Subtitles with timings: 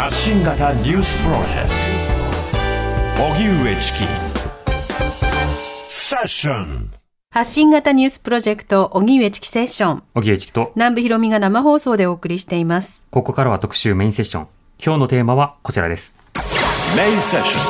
[0.00, 1.68] 発信型ニュースプロジェク
[3.18, 3.98] ト荻上チキ
[5.86, 6.90] セッション
[7.30, 10.02] 発信型ニュースプロジェクト、荻上チキセッション。
[10.14, 13.04] 荻上チキと、南部ひろみが生放送でお送りしています。
[13.10, 14.46] ここからは特集メインセッション。
[14.82, 16.16] 今日のテーマはこちらです。
[16.96, 17.60] メインセッショ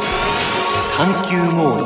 [0.97, 1.81] 探求モー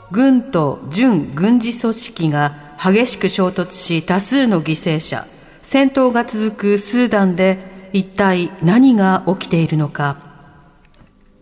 [0.00, 5.24] ド軍と準軍事組織が激しく衝突し多数の犠牲者。
[5.62, 10.18] 戦闘が続くスーダンで一体何が起きているのか。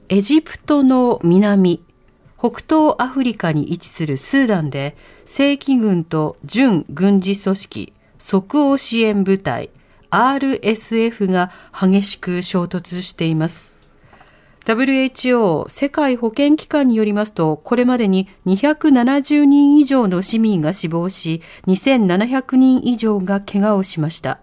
[0.08, 1.82] エジプトの南、
[2.38, 9.70] 北東アフリカに位置するスーダンで正規軍と準軍事組織即応支援部隊
[10.10, 13.74] RSF が激しく衝突しています。
[14.64, 24.40] WHO 世界保健機関によりますと、これまでに270人以上の市民が死亡し、2700人以上が怪我をしました。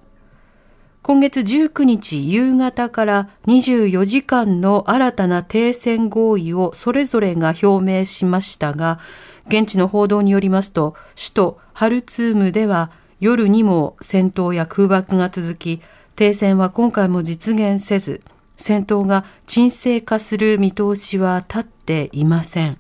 [1.03, 8.99] 今月19日夕方から24時間の新たな停戦合意をそれぞれが表明しましたが、
[9.47, 15.81] 現地の報道によりますと、首都ハルツームでは夜にも戦闘や空爆が続き、
[16.16, 18.22] 停戦は今回も実現せず、
[18.57, 22.77] 戦闘が沈静化する見通しは立っていません。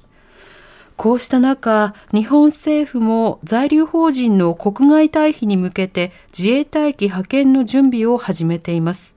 [1.01, 9.15] こうした中、日本政府も在留邦人の国外退避に向けて自衛隊機派遣の準備を始めています。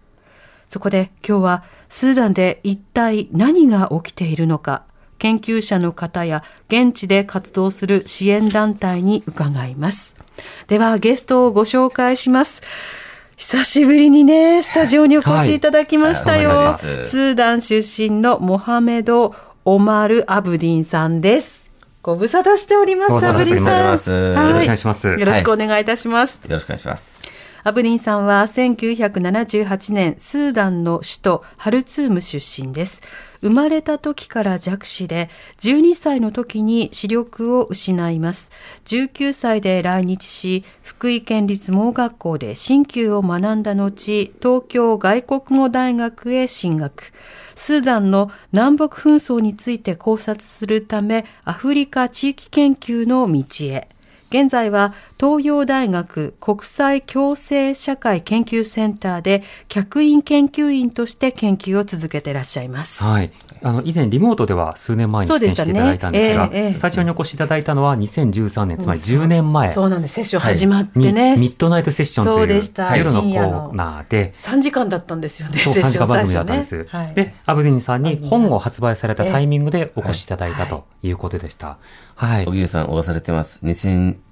[0.65, 4.85] そこで今日はスーダンで一体何が起きているのか、
[5.19, 10.17] 研究者の方や現地で活動する支援団体に伺います。
[10.69, 12.63] ではゲストをご紹介します。
[13.37, 16.49] 久しぶりにね、スタジオにお越しいただきましたよ。
[16.49, 19.35] はいスーダン出身のモハメド・
[19.67, 21.64] オマル・アブディンさんです。
[22.05, 24.49] ご無沙汰しております、ご無沙汰アブディンさん。
[24.51, 26.43] よろしくお願いしますよろしくお願いいたします。
[26.45, 27.23] よろしくお願いします。
[27.67, 33.01] アブディンさんは1978年スーダンの首都ハルツーム出身です。
[33.41, 38.51] 生まれた時から弱視で12歳の時に視力を失います。
[38.85, 47.15] 19歳で来日し福井県立盲学校で鍼灸を学んだ後東京外国語大学へ進学。
[47.55, 53.89] スーダンの南北紛争について考察するためアフリカ地域研究の道へ。
[54.31, 63.05] 現在は東洋大学国際共生社会研究センターで客員研究員として研究を続けていらっしゃいます。
[63.05, 63.33] はい。
[63.63, 70.15] あの、以前リモートでは数年前に出演していただいたんですが、ねええええスタジオにお越しいただいたのは2013年、つまり10年前そうなんです。
[70.15, 71.37] セッション始まってに、ね。
[71.37, 75.59] ミッドナイトセッションというそうでした夜のコーナーで、3時間だったんですよね。
[75.59, 76.87] そう、3時間番組だったんです。
[76.91, 81.79] はいで、アブディンさんに本を発売されたタイミングでお越しいただいたということでした。
[82.17, 82.47] はい。
[82.47, 83.61] 荻上さん、お忘れてます。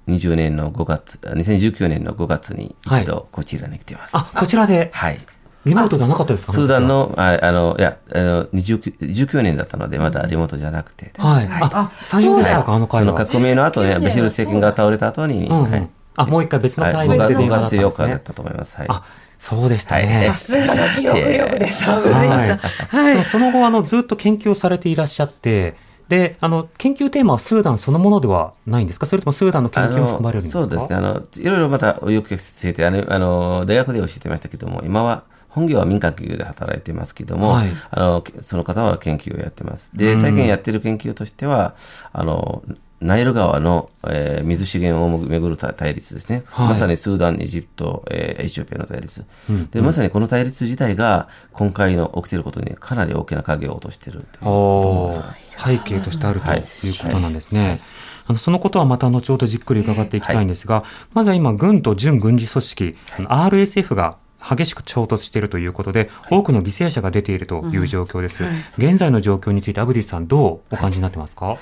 [0.07, 4.17] 2020年の5月、あ2019年の5月に一度こちらに来てます。
[4.17, 5.17] あ、こちらで、はい。
[5.65, 6.53] リモートじゃなかったですか？
[6.53, 6.87] スーダン。
[6.89, 11.13] の、ああの、いや、あの、19 19年だったので、まだリモートじゃなくて。
[11.17, 11.47] はい。
[11.49, 13.25] あ、採用でしたか、あのその回は。
[13.25, 15.89] 革命の後ね、19ベシル政権が倒れた後に、うんうんはい。
[16.17, 18.21] あ、もう一回別のタはい、5イミングで月5月電話だったんで8すね日だっ。
[18.23, 18.77] たと思います。
[18.77, 18.87] はい。
[18.89, 19.03] あ、
[19.39, 20.05] そうでしたね。
[20.05, 21.83] はいさすがの記憶力です。
[21.85, 23.13] はい。
[23.15, 23.23] はい。
[23.23, 25.75] その後、あの、ずっと研究をされていらっしゃって、
[26.09, 29.05] で、あの、研究テーマはスーダンそのものではないんですか？
[29.05, 30.61] それともスーダンの研あ究も含まれるんですか？
[30.61, 30.95] そうですね。
[30.95, 39.91] あの、いろいろまたよく教えて、あの、あの大学で教えてましたけども、今は本業は民間企業で働いてますけども、はいあの、その方は研究をやってます。
[39.95, 41.75] で、最近やってる研究としては、
[42.11, 42.63] あの、
[43.03, 46.43] ナイル川の、えー水資源をめぐる対立ですね。
[46.47, 46.67] はい。
[46.69, 49.25] まさにスーダン、エジプト、えーエチオピアの対立、
[49.71, 57.79] で、まさにこの対立自体が今回の起きていることにかなり大きな影を落としているとい背景としてあるということなんですね。
[58.25, 68.43] あのそのことはまた後ほどじっくり伺っていきたいんですが、まずは今、軍と準軍事組織、あの RSF が激しく衝突しているということで、多くの犠牲者が出ているという状況です。
[68.77, 71.57] 現在の状況について、アブディさん、どうお感じになってますか、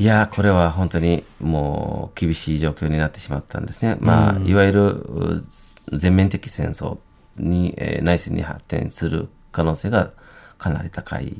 [0.00, 3.98] いやー、これは本当にもう厳しい状況になってしまったんですね。
[4.00, 5.44] まあ、いわゆるう
[5.92, 6.96] 全面的戦争
[7.36, 10.10] に、えー内戦に発展する可能性が
[10.56, 11.34] かなり高い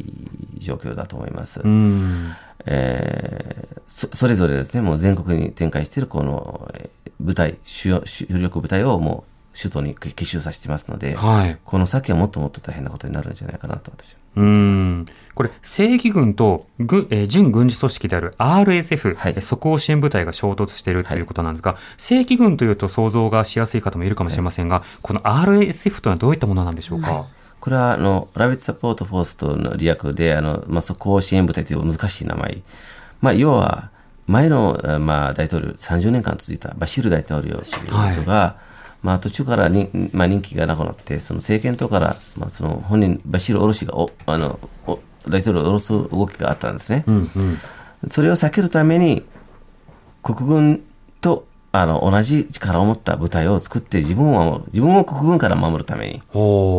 [0.58, 1.62] 状況だと思います。
[1.64, 2.34] うん。
[2.66, 11.58] えーそそれぞれですね、もう全国に展開しているこのえー部隊、主要主力部隊をもう首都に奇襲させてますので、はい。
[11.64, 14.82] この先はもっともっと大変なことになるんじゃないかなと私はう思ってます。
[14.82, 15.06] ん。
[15.34, 27.26] これ、正規軍と軍、えー準軍事組織である RSF、はいえー即応支援部隊が衝突しているということなんですが、正規軍というと想像がしやすい方もいるかもしれませんが、この RSF というのはどういったものなんでしょうか、
[27.60, 32.62] これは、あの、ラビットサポートフォースとの利略で、あの、まあ、即応支援部隊という難しい名前。
[33.20, 33.90] まあ、要は、
[34.26, 37.74] 前の、あまあ、大統領、30年間続いたバシル大統領氏
[38.24, 38.56] が、
[39.02, 44.98] まあ、途中からに、まあ、人気がなくなって、その政権党から、まあ、その本人、バシール・オロシがおあのお
[45.28, 47.04] 大統領を下ろす動きがあったんですね。
[47.06, 48.10] うんうん。
[48.10, 49.24] それを避けるために、
[50.22, 50.82] 国軍
[51.20, 54.64] とあの同じ力を持った部隊を作って自分を守る。
[54.72, 56.22] 自分を国軍から守るために。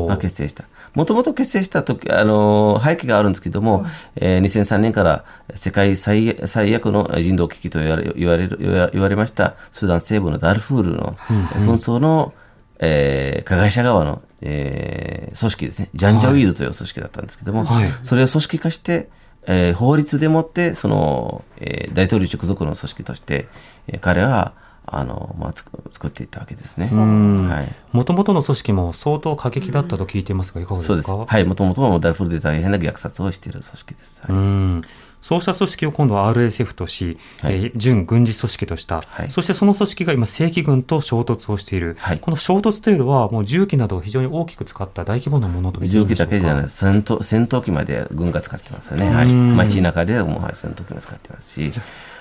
[0.07, 0.65] まあ、結成した。
[0.93, 3.85] もともと結成した時、あのー背景があるんですけども、
[4.15, 5.23] えー2003年から
[5.53, 8.57] 世界最最悪の人道危機と言われ言われる
[8.93, 12.33] 言われました、スーダン西部のダルフールの紛争の、
[12.79, 17.89] えー加害者側の、えー組織ですね、ジャンジャウィードという組織だったんですけども、はい。
[18.03, 19.07] それを組織化して、
[19.47, 23.47] えー法律でもって、その、えー大統領直属の組織として、
[23.87, 24.53] えー彼は、
[24.85, 26.89] あの、まあ、作っていったわけですね。
[26.91, 27.75] んはい。
[27.91, 30.87] もともとの組織も相当過激だったと聞いていますが、いかがですか？
[30.87, 31.31] そうです。
[31.33, 31.45] はい。
[31.45, 34.21] もともとはダルフールで大変な虐殺をしている組織です。
[34.23, 34.81] はいうん
[35.21, 49.11] そうした組織を今度は RSF とし、はいえー準軍事組織とした、はいそしてその組織が今、正規軍と衝突をしている、はいこの衝突というのは、もう銃器などを非常に大きく使った大規模なものと銃器だけじゃない、戦闘戦闘機まで軍が使ってますよね。
[49.13, 49.29] はい。
[49.29, 51.71] うん街中でもはい戦闘機も使ってますし、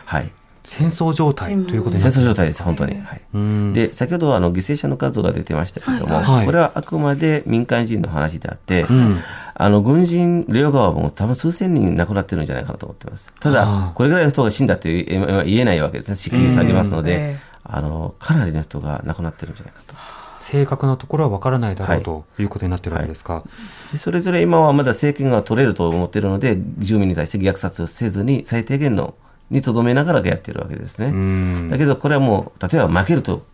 [0.05, 0.31] はい。
[0.71, 3.01] 戦争状態ということにな戦って争状態です、本当に。
[3.01, 3.21] はい。
[3.35, 9.19] うんで、先ほどあの犠牲者の数が出てましたけども、はいこれはあくまで民間人の話であって、ん
[9.55, 13.33] あの軍人、両側も多分数千人亡くなってるんじゃないかなと思ってます。
[13.41, 16.15] たあだあ、これぐらいの人が死んだというえ言えないわけですね。
[16.15, 19.95] 支給下げますので、うんええあの、かなりの人が亡くなってるんじゃないかと。
[20.39, 23.43] 正確なところは分からないだろうはいということになっているわけですか。
[23.91, 29.15] でそれぞれ今はまだ政権が取れると思っているので、住民に対して虐殺をせずに、最低限の
[29.51, 31.07] にとどめながらやっているわけですね。
[31.07, 33.45] うんだけど、これはもう、例えば負けると、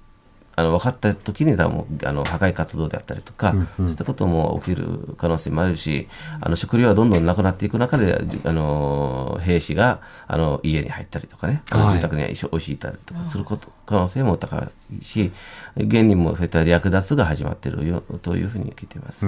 [0.59, 6.09] あの分かった時に多分あの破壊活動であったりとか、そういったことも起きる可能性もあるし、
[6.41, 14.67] あの食料はどんどんなくなっていく中で、あの兵士があの家に入ったりとかね、あのはい住宅に押し入ったりとかすること、可能性も高
[14.99, 15.31] いし、
[15.77, 19.27] 現にもそういった略奪が始まっているよというふうに聞いています。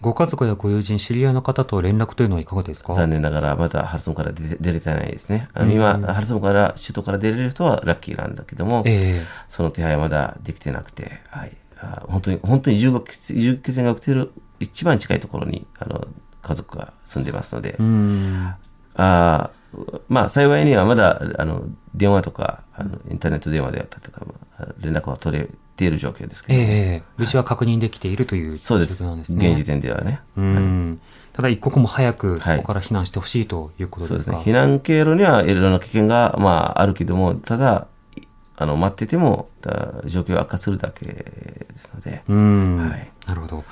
[0.00, 2.92] うんご家族やご友人、知り合いの方と連絡というのはいかがですか？
[2.94, 5.48] 残念ながら、まだハルツムから出れてないですね。
[5.54, 9.22] あの今、ハルツムから、首都から出れる人はラッキーなんだけども、ええ。
[9.48, 11.56] その手配はまだできてなくて、はい。
[11.80, 16.06] あ本当に、本当に銃撃銃撃戦が起きている一番近いところに、あの、
[16.42, 18.52] 家族が住んでますので、うん。
[18.96, 21.62] あーまあ、幸いにはまだ、あの、
[21.94, 28.52] 電話とか、あの、インターネット電話であったりとか、まあ連絡は取れている状況ですけど、ええ無事は確認できているという。
[28.52, 29.50] 状況なんですね。
[29.50, 30.20] 現時点ではね。
[30.36, 31.00] うん
[31.34, 34.08] ただ一刻も早くそはいこから避難してほしいということでか？
[34.08, 34.38] そうですすね。
[34.38, 38.22] 避難経路にはいろいろな危険が、まあ、あるけども、ただ、い
[38.56, 43.64] あの、待ってても、た状況が悪化するだけですので、うんはいなるほど。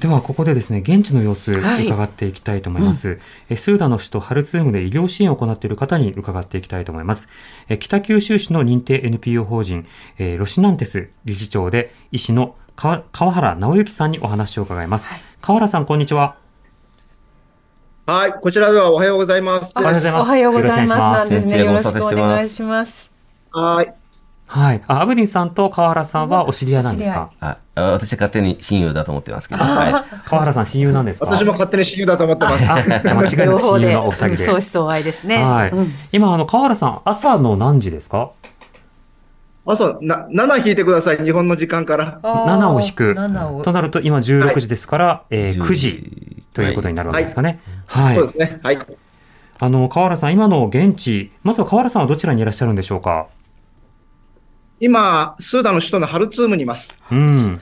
[0.00, 3.20] では、ここでですね、現地の様子、はい伺っていきたいと思います。
[3.48, 7.28] えスーダンの首都ハルツームで医療支援を行っている方に伺っていきたいと思います。
[7.68, 9.86] え北九州市の認定 NPO 法人、
[10.18, 15.10] えーロシナンテス理事長で医師の川川原直之さんにお話を伺います。
[15.40, 16.36] 川原さん、こんにちは。
[18.06, 19.72] はい、こちらではおはようございます。
[19.76, 20.88] おはようございますおはようございます。
[20.88, 21.58] なんですね。
[21.60, 23.10] よよろしくお願願いします。
[23.52, 24.03] はい。
[24.46, 24.82] はい。
[24.86, 27.30] あアブディンさんと川原さんはお知り合いなんですか？
[27.40, 31.26] ああ私は勝手に親友だと思ってますけど、は川原さん親友なんですか？
[31.26, 32.70] 私も勝手に親友だと思ってます。
[32.70, 34.36] 間違いなく親友のお二人で。
[34.38, 35.38] 相思相愛ですね。
[35.38, 38.30] はい、うん今、あの、川原さん、朝の何時ですか？
[39.66, 42.20] 朝、な、7引いてください、日本の時間から。
[42.22, 43.14] あー7を引く。
[43.14, 47.60] 七をとなると、今16時ですから、えー10 9時ということになるわけですかね。
[47.86, 48.16] はい。
[48.16, 48.60] そうですね。
[48.62, 48.78] はい。
[49.58, 53.26] あの、川原さん、今の現地、まずは川原さんはどちらにいらっしゃるんでしょうか？
[54.80, 56.96] 今、スーダンの首都のハルツームにいます。
[57.10, 57.60] うん。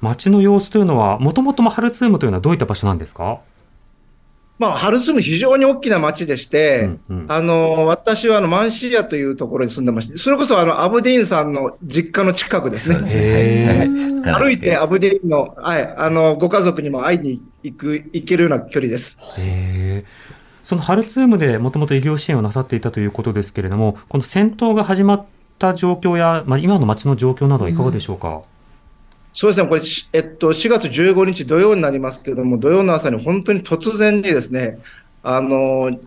[0.00, 3.40] 街の様子というのは、もともとハルツームというのはどういった場所なんですか？
[4.58, 13.06] まあ、ハルツーム非常に大きな町でして、うんうんあの、私はあの、マンシーアというところに住んでまして、それこそあの、アブディーンさんの実家の近くですね。
[13.06, 13.14] す
[14.32, 19.18] 歩いてアブディーンの、はい、あの、ご家族にも会いに行く、行けるような距離です。
[19.38, 20.30] へー
[20.62, 25.24] そのハルツームでもともと医療支援をなさっていたということですけれども、この戦闘が始まっ
[25.60, 28.42] た状況や、まあ、今の街の状況などはいかがでしょうか、
[29.32, 34.78] そうですね、これ、しえっと、4月15日土曜になりますけれども、土曜の朝に本当に突然にですね、
[35.22, 36.00] あの、うん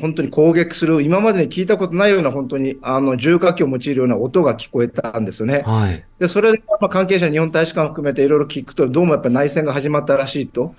[0.00, 5.62] 本当に攻撃する、今までに聞いたことないような、本当に、あの、重火器を用いるような音が聞こえたんですよね。
[5.64, 6.04] はい。
[6.18, 10.74] で、それで、まあ、関係者、日本大使館含めていろいろ聞くと、どうもやっぱり内戦が始まったらしいと。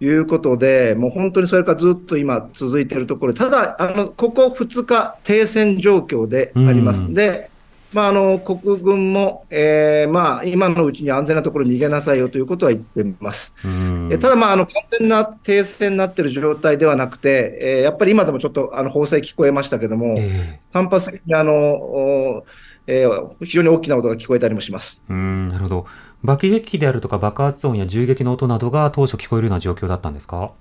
[0.00, 7.51] いうことで、もう本当にそれからずっと今続いているところ、ただ、あの、ここ2日、停戦状況でありますで、
[7.92, 13.54] まあ、あの国軍も、えーまあ、今のうちに安全なところに逃げなさいよということは言ってます。
[13.64, 22.44] うんえただ、まあ、あの完全な停戦になっている状態ではなくて、えーやっぱり今でもちょっとあの砲声聞こえましたけども、え散発的にあの、お
[22.86, 25.04] えー非常に大きな音が聞こえたりもします。
[25.08, 25.86] えうん、なるほど。
[26.24, 30.52] 爆撃機であるとか爆発音や銃撃の音などが当初聞こえるような状況だったんですか？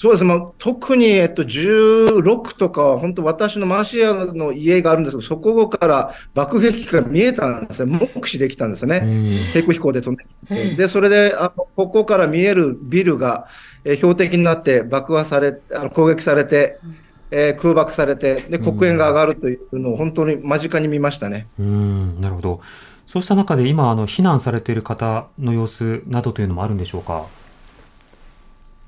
[0.00, 0.24] そうです。
[0.24, 9.02] ね、まあ、特に、えっと、16とかは、本当、私のマーシアの家があるんですけど、そこから爆撃機が見えたんですね、目視できたんですよね。
[9.04, 13.46] うん低空飛行で飛んできて、でそれであのここから見えるビルが、
[13.84, 16.78] えー標的になって爆破されあの攻撃されて、
[17.30, 21.46] えー空爆されてで、黒煙が上がるというのを本当に間近に見ましたね。
[21.58, 22.60] うん、なるほど。
[23.06, 27.26] そうした中で今、あの、避難されている方の様子などというのもあるんでしょうか？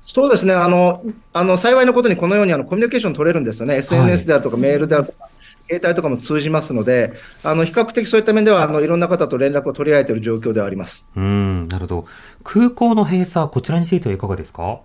[0.05, 5.29] そうですね、あのあの幸いなことにこのようにあのコミュニケーション取れるんですよね、SNS であるとか、メールであるとか、
[5.69, 11.09] 携帯とかも通じますので、あの比較的そういった面ではあのいろんな方と連絡を取り合えている状況ではあります。
[11.15, 12.05] うん、なるほど。
[12.43, 14.81] 空港の閉鎖、こちらについてはいかがですか？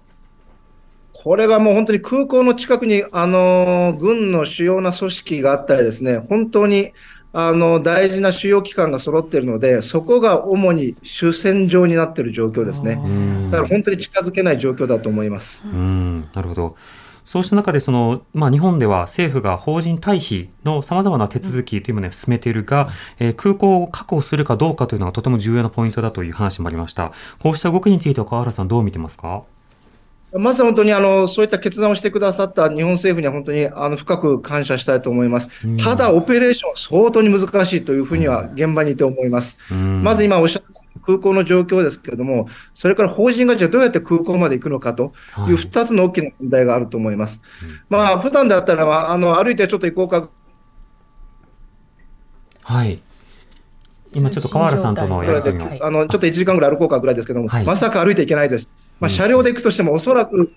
[1.13, 6.93] これがもう本当に空港の近くに、あの軍の主要な組織があったりですね、本当に
[7.33, 13.01] あの大事な主要機関が揃っているので、そこが主に主戦場になっている状況ですね。
[13.05, 15.67] うんだから本当に近づけない状況だと思います。
[15.67, 16.77] うん、なるほど。
[17.25, 27.13] そうした中で、その、まあ、日本では政府が法人退避の様々な手続きというものを進めているが、えー空港を確保するかどうかというのがとても重要なポイントだという話もありました。
[27.41, 29.43] こうした動きについては川原さんどう見てますか？
[30.33, 35.77] まず本当にあのそういった決断をしてくださった日本政府には本当にあの深く感謝したいと思いますうん。
[35.79, 39.59] ただ、オペレーションは相当に難しいというふうには現場にいて思います。
[39.71, 47.41] うんまず今おっしゃった空港の状況ですけれども、それから法人がじゃあどうやって空港まで行くのかとはいいう2つの大きな問題があると思います。
[47.89, 50.29] まあ普段だったら、まあ、あの歩いてちょっと行こうか
[52.65, 53.01] はい。
[54.13, 58.69] 今ちょっと川原さんとのやりとりあのちょっと1時間ぐらい歩こうかぐらいですけども、はいまさか歩いていけないです。
[59.01, 59.15] まあ、うん。
[59.15, 60.53] 車両で行くとしても、おそらく、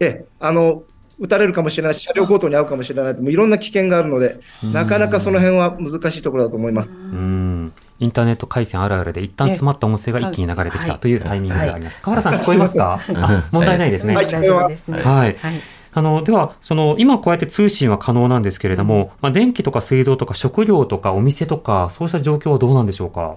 [0.00, 0.82] えあの
[1.18, 4.38] 撃たれるかもしれないし、車両強盗に遭うかもしれないと、もういろんな危険があるので、
[4.72, 6.90] なかなかその辺は難しいところだと思います。
[6.90, 7.72] うん。
[7.98, 11.98] インターネット回線あるあるで一旦詰まった音声が一気に流れてきたというタイミングであります。
[12.02, 13.00] 川原さん聞こえますか？
[13.16, 14.14] あ問題ないですね。
[14.14, 14.26] はい。
[14.30, 14.98] 大丈夫ですね。
[15.00, 15.36] はい。
[15.40, 15.54] はい。
[15.94, 23.36] あの、では、その、今こうやって通信は可能なんですけれども、まあ、電気とか水道とか食料とかお店とか、そうした状況はどうなんでしょうか？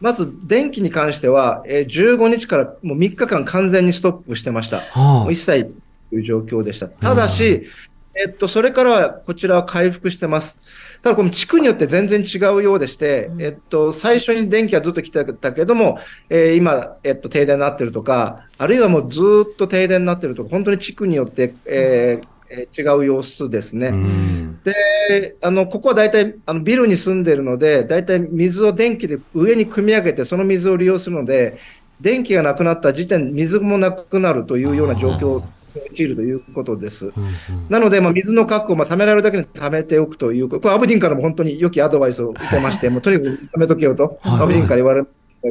[0.00, 4.80] まず電気に関しては、えー15日からもう3日間完全にストップしてました。
[4.80, 5.72] はもう一切
[6.10, 6.88] という状況でした。
[6.88, 7.66] ただし、
[8.14, 10.58] えっと、それからはこちらは回復してます。
[11.02, 19.20] ただ、この地区によって全然違うようでして、えっと、最初に電気はずっと来てたけども、えー今、えっと、停電になってるとか、あるいはもうず
[19.52, 23.88] っと停電になってるとか、本当に地区によって、えーえー違う様子ですね。
[23.88, 24.60] うん。
[24.62, 31.58] で、あの、ここは大体、あの、ビルに住んでるので、大体水を電気で上に組み上げて、その水を利用するので、
[32.00, 35.44] 電気がなくなった時点、水もなくなるというような状況に
[35.92, 37.06] 陥るということです。
[37.06, 37.32] うんうん
[37.68, 45.02] なので、まあ、水の確保、まあ、貯められるだけに貯めておくという、これ、アブディンからも本当に良きアドバイスを受けまして、 もうとにかく貯めとけよと、はいアブディンから言われ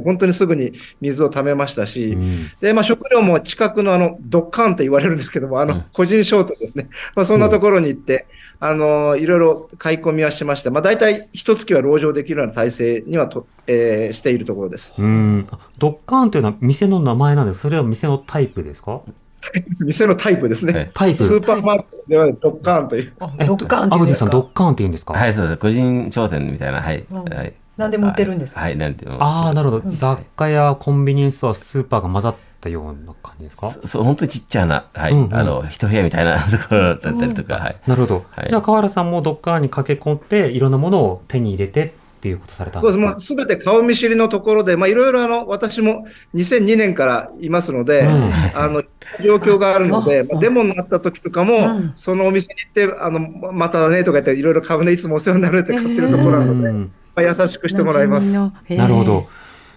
[0.03, 6.89] 本当にすぐに水を貯めましたし、うんで、まあ、食料も近くのあの、ドッカーンって言われるんですけども、あうんの、個人商店ですね。
[7.15, 8.27] まあ、そんなところに行って、
[8.60, 10.72] あの、いろいろ買い込みはしました。
[10.72, 14.96] まあ、大体、一月は籠城できるような体制にはと、えーしているところです。
[14.98, 15.48] うん。
[15.77, 17.60] ドッカーンというのは店の名前なんです。
[17.60, 19.01] それは店のタイプですか？
[19.79, 20.74] 店のタイプですね。
[20.74, 21.24] はいタイプ。
[21.24, 23.13] スーパーマーケットではドッカーンという。
[23.20, 25.13] ドッカーンってアブディさん、言うんですかドッカーンって言うんですか？
[25.13, 25.58] はい、そうです。
[25.58, 27.06] 個人商店みたいな、はい。
[27.12, 27.53] うんはい。
[27.77, 28.62] 何でも売ってるんですか？
[28.62, 29.24] はい、なんていうの？
[29.24, 29.84] ああ、なるほど。
[29.84, 29.89] うん。
[29.89, 33.69] 雑貨やコンビニエンスストア、スーパーが混ざったような感じですか？
[33.69, 35.13] そそう、本当にちっちゃな、はい。
[35.13, 35.34] うんうん。
[35.36, 37.75] あの、一部屋みたいなところだったりとか、はい。
[37.86, 38.25] なるほど。
[38.31, 38.50] はい。
[38.50, 43.15] じゃあ、川原さんもドッカーンに駆け込んで、いろんなものを手に入れてっていうことされたんそうです。
[43.15, 48.31] ですべて顔見知りのところで、まあ、いろいろあの、私も2002年からいますので、うん。
[48.55, 48.81] あの、
[49.24, 51.93] 状況があるので、あまあ、デモになった時とかも、うん。
[51.96, 53.19] そのお店に行って、あの、
[53.53, 56.89] まただねとか言って、いろいろ株ね、いつもお世話になるって買ってるところなので、
[57.21, 58.33] 優しくしてもらいます。
[58.33, 58.51] な
[58.88, 59.27] るほど。。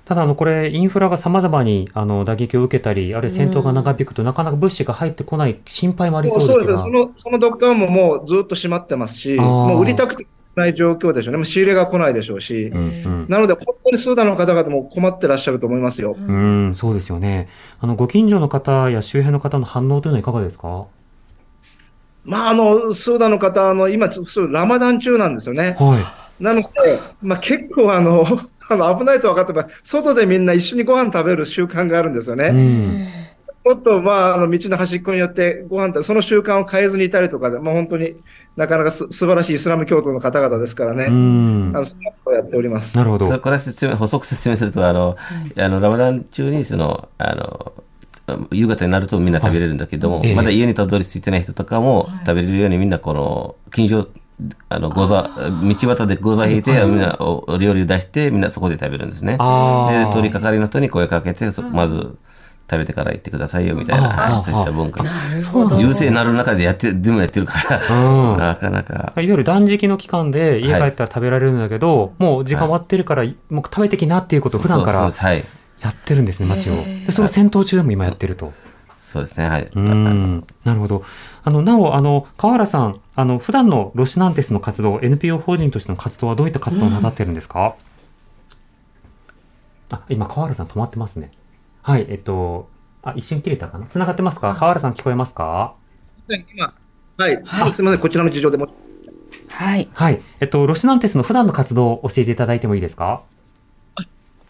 [0.07, 6.79] ただ、あの、これ、インフラが様々に、あの、打撃を受けたり、あるいは戦闘が長引くと、なかなか物資が入ってこない心配もありそうですが。
[6.81, 11.37] その、そのドッカーンももうずっと閉まってますし、もう売りたくてない状況でしょうね。
[11.37, 12.65] もう仕入れが来ないでしょうし。
[12.65, 16.17] うんうんなので、本当にスーダンの方々も困ってらっしゃると思いますよ。
[16.19, 17.49] うん、そうですよね。
[17.81, 20.87] あの、ご近所の方や周辺の方の反応というのはいかがですか？
[22.25, 25.77] まあ、あの、スーダンの方、あの、今、そうラマダン中なんですよね。
[25.79, 26.03] はい。
[26.41, 26.69] なので、
[27.23, 28.25] まあ、結構あの、
[28.69, 32.47] あの危ないと分かってば、外でみんな一緒にご飯食べる習慣があるんですよね。
[32.47, 33.09] うん。
[33.63, 38.15] ちょっと、まあ、あの、道の端っこによってご飯食べ、その習慣を変えずにいたりとかで、まあ、本当に
[38.57, 41.07] なかなかす素晴らしいイスラム教徒の方々ですからね。
[41.09, 42.97] うんあの、そんなことをやっております。
[42.97, 43.39] なるほどそれ。
[43.39, 45.17] これ説明補足説明すると、あの、
[45.59, 47.73] あの、ラマダン中に、その、あの、
[48.53, 54.09] 夕方になるとみんな食べれるんだけども、はいええまだ家にたどり着いてない人とかも食べれるようにみんなこの、近所、
[54.69, 59.33] あの、ござ、道端でござ引いて、みんなおお料理を出して、みんなそこで食べるんですね。
[59.33, 62.17] で、通りかかりの人に声かけて、そまず
[62.71, 65.05] 食べてから行ってくださいよ、みたいあな、あそういった文化。
[65.77, 68.95] 重生なる中でやって、でもやってるから、うん なかなか。
[68.95, 75.11] いわゆる断食の期間で家帰ったら食べられるんだけど、もう時間終わってるから、もう食べてきなっていうことを普段から。
[75.81, 76.75] やってるんですね、街を。
[76.75, 78.53] でそれを戦闘中でも今やってると。
[78.97, 79.69] そうですね、はい。
[79.75, 80.45] うん。
[80.65, 81.03] なるほど。
[81.43, 87.77] あの、なお、あの、川原さん、あの、普段のロシナンテスの活動、NPO 法人としての活動はどういった活動をなさってるんですか、
[89.91, 91.31] あ、今、川原さん止まってますね。
[91.83, 92.69] はい、えっと、
[93.03, 93.87] あ、一瞬切れたかな？
[93.87, 94.55] 繋がってますか？
[94.55, 95.75] 川原さん聞こえますか？
[96.53, 96.75] 今、
[97.17, 98.69] はい、はいすみません、こちらの事情でも。
[99.49, 99.89] はい。
[99.95, 100.21] はい。
[100.41, 103.23] えっと、ロシナンテスの普段の活動を教えていただいてもいいですか？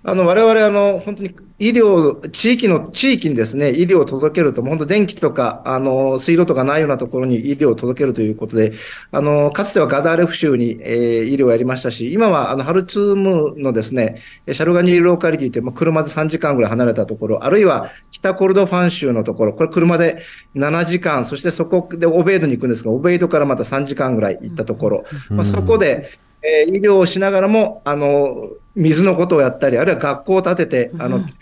[0.02, 8.72] あの、我々、あの、本当に医療、地域の、地域にですね、医療を届けると、本当電気とか、あの、水道とかないようなところに医療を届けるということで、
[9.10, 20.22] あの、かつてはガダーレフ州に、えー医療をやりましたし、今は、あの、ハルツームのですね、シャルガニーローカリティって、まあ、車で3時間ぐらい離れたところ、あるいは北コルドファン州のところ、これ車で
[20.54, 25.04] 7時間、そしてそこでオベイドに行くんですが、オベイドからまた3時間ぐらい行ったところ、
[25.34, 26.08] まあ、そこで、
[26.42, 28.48] えー医療をしながらも、あの、
[28.80, 31.34] 水のことをやったり、あるいは学校を建てて、あの、えー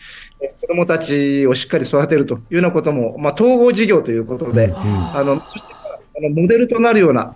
[0.60, 7.34] 子供たちをしっかり育てるというようなことも、まあ、統合事業ということで、あの、そして、あの、モデルとなるような、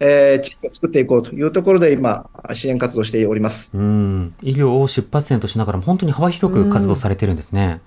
[0.00, 3.70] えー地域を作っていこうというところで今、支援活動をしております。
[3.74, 4.34] うん。
[4.42, 7.80] 医療を出発点としながらも本当に幅広く活動されてるんですね。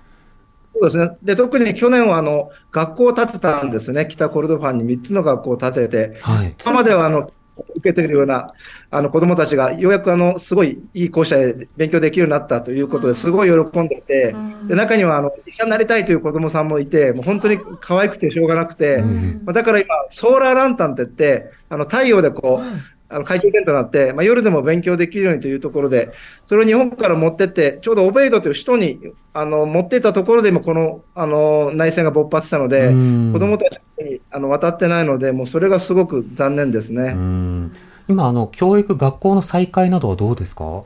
[0.74, 1.18] そうですね。
[1.22, 4.08] で、特に去年は、あの、学校を建てたんですよね。
[4.08, 6.56] 北コルドファンに3つの学校を建てて、はい。
[6.64, 7.32] 今まではあの
[7.76, 8.54] 受けているような
[8.92, 14.36] あの子どもたちがようやくあのすごいいい校舎で勉強できるようになったということですごい喜んでいて、
[14.68, 19.02] で中にはあの医者になりたいという子どもさんもいて、もう本当に可愛くてしょうがなくて、
[19.44, 26.12] まあだから今、ソーラーランタンって言って、あの太陽でこう、あの懐中電灯になって、まあ、夜でも勉強できるようにというところで、
[26.44, 29.00] それを日本から持ってって、ちょうどオベイドという首都に
[29.34, 37.14] あの持っていったところでも、このあの内戦が勃発したので、うん子どもたちにあの渡ってないので、もうそれがすごく残念ですね。
[37.16, 37.74] うん。
[38.10, 40.84] 今、あの、教育、学校の再開などはどうですか？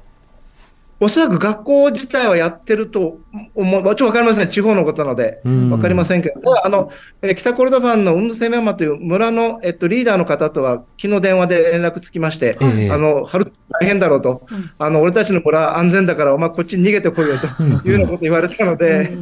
[1.04, 3.18] おそらく学校自体はやってると
[3.56, 5.72] 思う、ちょっとわかりません、地方のことなので、うん。
[5.72, 6.92] わかりませんけど、ただ、あの、
[7.24, 12.92] えー北コルドファンのウンドセメマという村の、えっと、リーダーの方とは、昨日電話で連絡つきまして、ええ。
[12.92, 14.46] あの、春大変だろうと、
[14.78, 19.18] あの、俺たちの村安全だから、お前こっちに逃げてこいよというようなこと言われたので、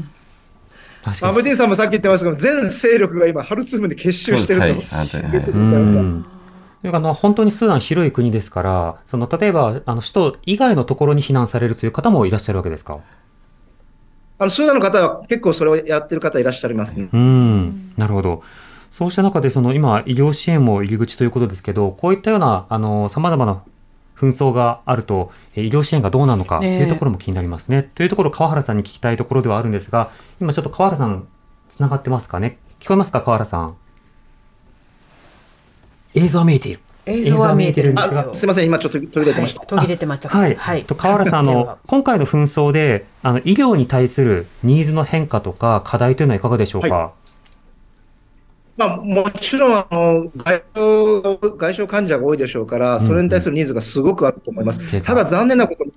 [1.21, 1.53] アブディ。
[1.53, 4.67] ンさんもさっき言ってましたけど、全勢力が今、ハルツームに結集してると。
[4.67, 5.17] そうです。
[5.17, 5.31] はい。
[5.31, 6.25] 本当にうん。
[6.81, 12.99] というかあの、本当にスーダン広い国ですから、その、例えば、あの、首都以外のところに避難されるという方もいらっしゃるわけですか？
[14.37, 17.09] あの、スーダンの方は結構それをやってる方いらっしゃいますね。
[17.11, 17.93] うん。
[17.97, 18.43] なるほど。
[18.91, 23.61] そうした中で、その、今、医療支援も入り口ということですけど、こういったような、あの、様々な
[24.17, 27.83] 紛争があると、え医療支援がどうなのかというところも気になりますね。
[27.83, 31.27] というところ、川原さんに聞きたいところではあるんですが、今ちょっと川原さん、
[31.67, 32.57] つながってますかね？
[32.79, 33.75] 聞こえますか川原さん？
[36.13, 36.79] 映像は見えている。
[37.05, 38.31] 映像は見えてるんであ、すよ。
[38.33, 39.65] すみません、今ちょっと途切れてました。
[39.65, 40.55] 途切れてましたかはい。
[40.55, 40.83] はい。
[40.85, 47.11] と川原さん、あの、今回の紛争で、あの、医療に対するニーズの変化とか課題というのはいかがでしょうか、は
[48.77, 54.81] まあ、もちろんあの外傷外傷患者が多いでしょうから、それに対するニーズがすごくあると思います。
[54.81, 55.91] うんただ残念なことに、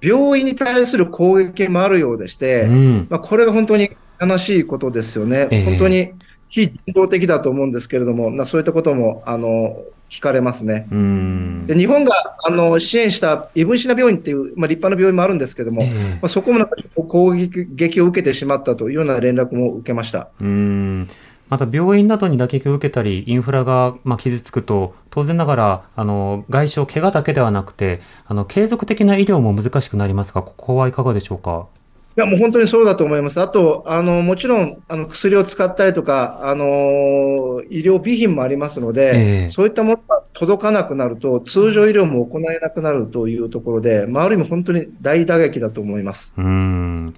[0.00, 3.06] 病院に対する攻撃もあるようでして、うん。
[3.10, 6.12] まあ、これが本当に悲しいことですよね、ええ本当に
[6.48, 9.76] 非人道的だと思うんですけれども、まあ、そういったこともあの
[10.08, 10.88] 聞かれますね。
[10.90, 11.66] うん。
[11.66, 20.28] で日本があの支援したイブンシナ病院っていう、まあ、立派な病院もあるんですけれども、ええまあ、そこもなんか攻撃を受けてしまったというような連絡も受けました。
[20.40, 21.08] うん。
[21.50, 31.68] また病院などに打撃を受けたり、インフラがまあ傷つくと、当然ながら、あの、外傷、怪我だけではなくて、あの、継続的な医療も難しくなりますが、ここはいかがでしょうか？
[31.74, 31.77] い
[32.20, 33.40] や、もう本当にそうだと思います。
[33.40, 46.34] あと、あの、もちろん、あの、薬を使ったりとか、あの、医療備品もありますので、ええそういったものが届かなくなると、通常医療も行えなくなるというところで、まあ、ある意味本当に大打撃だと思います。
[46.36, 47.14] うん。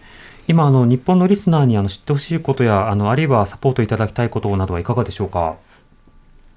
[0.48, 5.56] 今、あの、日本のリスナーにあの知ってほしいことや、あの、あるいはサポートいただきたいことなどはいかがでしょうか？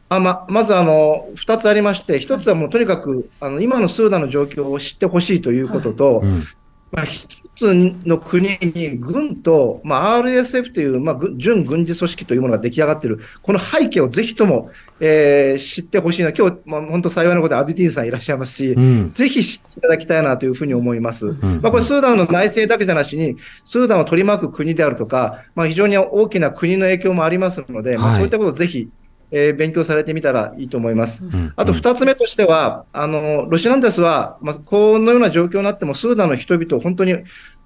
[0.10, 6.43] あままずあの2つありまして、1つはもうとにかくあの今のスーダンの状況を知ってほしいということと、うん。
[6.91, 7.73] まあ、一つ
[8.05, 19.11] の国に軍と、まあ、RSF という、まあ、ぐ準軍事組織というものが出来上がっている、この背景をぜひとも、えー知ってほしいな、今日、まあ、本当幸いなことでアビディーンさんいらっしゃいますし、うん。
[19.13, 21.27] ぜひ知っていただきたいなというふうに思います。
[21.27, 21.39] ん。
[21.61, 28.15] まあ、これ、スーダンの内政だけじゃなしに、スーダンを取り巻く国であるとか、まあ、非常に大きな国の影響もありますので、まあ、はい。
[28.17, 28.89] そういったことをぜひ、
[29.34, 31.24] えー勉強されてみたらいいと思います。
[31.24, 31.54] ん。
[31.56, 37.15] あと二つ目としては、あの、ロシアランテスは、まあ、このような状況になっても、スーダンの人々を本当に、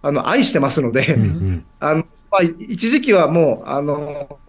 [0.02, 4.40] あの、愛してますので、うんあの、まあ、一時期はもう、あの、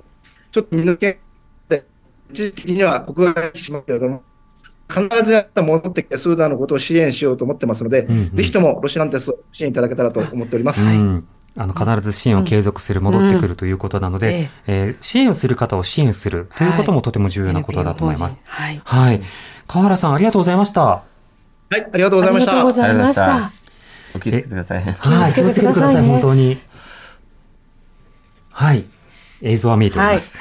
[0.53, 1.19] ちょっと見抜け
[1.69, 1.85] て、
[2.31, 4.23] 一時的には国外にしますけれども、
[4.89, 8.35] 必ずやった戻ってきて、スーダンのことを支援しようと思ってますので、うんうん。
[8.35, 10.87] ぜひともロシアランテスを支援いただけたらと思っております。
[10.87, 18.41] うんあの必ず支援を継続する、戻ってくるということなので、えー支援する方を支援するということもとても重要なことだと思います。
[18.45, 18.81] はい。
[18.85, 19.23] はい。
[19.67, 20.83] 川原さん、ありがとうございました。
[20.85, 21.03] は
[21.73, 22.53] い、ありがとうございました。
[22.53, 23.53] ありがとうございましありがとうございまた。
[24.15, 24.83] お気をつけてください。
[24.83, 25.33] はい。
[25.35, 26.61] 気をつけてください本当に。
[28.51, 28.85] はい。
[29.41, 30.39] 映像は見えております。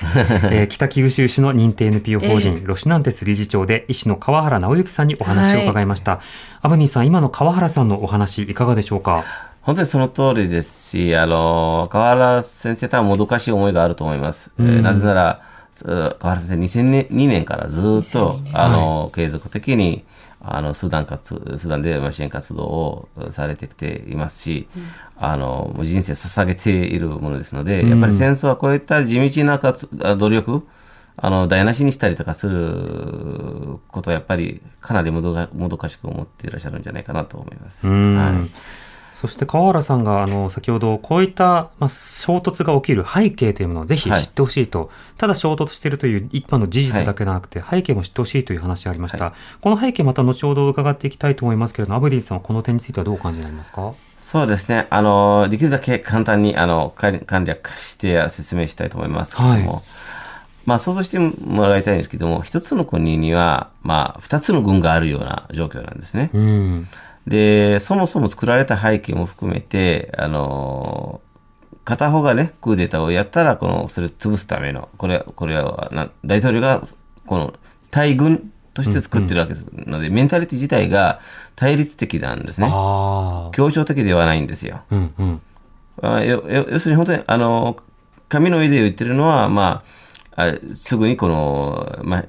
[0.52, 6.20] えー北九州市の認定 NPO 法人、ロシナンテス理事長で医師の川原直之さんにお話を伺いました。
[6.62, 9.24] アブニーさん、今の川原さんのお話いかがでしょうか？
[9.68, 14.50] 本当にその通りですし、あの、川原先生多分もどかしい思いがあると思います。
[14.58, 15.42] えーなぜなら、
[15.76, 20.06] つ川原先生2002年からずっと、あの、継続的に、
[20.40, 24.70] あの、スーダン活、スーダンでまあ支援活動をされてきていますし、
[25.20, 30.66] あの、もう人生捧げているものですので、やっぱり戦争はこういった地道な活あ努力、
[31.18, 37.86] あの、台無しにしたりとかすることはやっぱりかなりもどがもどかしく思っていらっしゃるんじゃないかなと思います。
[37.88, 38.16] うん。
[38.16, 38.50] はい
[39.20, 49.24] そして川原さんが、あの、先ほど、こういった、まあ、衝突が起きる背景というものをぜひ知ってほしいと、ただ衝突しているという一般の事実だけではなくて、背景も知ってほしいという話がありました。
[49.24, 53.94] はこの背景また後ほど伺っていきたいと思いますけれども、アブディさんはこの点についてはどうお感じになりますか？
[54.20, 54.86] そうですね。
[54.92, 59.84] あの、できるだけ簡単に、あの、簡簡略化して説明したいと思いますけども、はい
[60.66, 66.30] まあ、想像してもらいたいんですけども、一つの国には、まあ、二つの軍があるような状況なんですね。
[66.34, 66.88] うん。
[67.28, 71.20] で、そもそも作られた背景も含めて、あの、
[71.84, 76.82] 片方がね、クーデターをやったら、この、それを潰すための、これ、これはな、大統領が、
[77.26, 77.54] この、
[77.92, 81.20] 対軍として作ってるわけですので、メンタリティ自体が
[81.58, 82.68] 対立的なんですね。
[82.68, 84.82] 協調的ではないんですよ。
[84.90, 85.42] うんうん。
[86.02, 87.78] あ要するに本当に、あの、
[88.30, 90.07] 紙の上で言ってるのは、まあ、
[90.38, 92.26] あすぐにこの、まあ、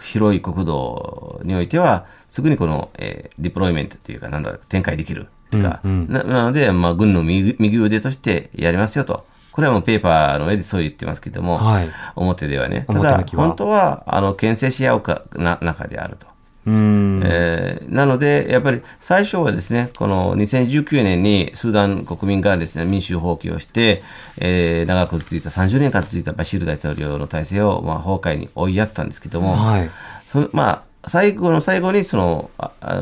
[0.00, 9.26] 広い国土においては、すぐにこの、えーディプロイメントというか、なんだろう、展開できるとか、うんうんななので、まあ、軍の右右腕としてやりますよと。
[9.50, 12.84] これはもうペーパーの上でそう言ってますけども、はい表ではね。
[12.86, 16.28] ただ本当は、あの、牽制し合うかな中であると。
[16.68, 17.22] うん。
[17.24, 24.02] えーなので、やっぱり最初はですね、この2019年にスーダン国民がですね、民主放棄をして、
[24.38, 29.90] えー長く続いた、30年間続いたバシール大統領の体制を、まあ、崩壊に追いやったんですけども、はい。
[30.26, 32.50] そのまあ、最後の最後に、その、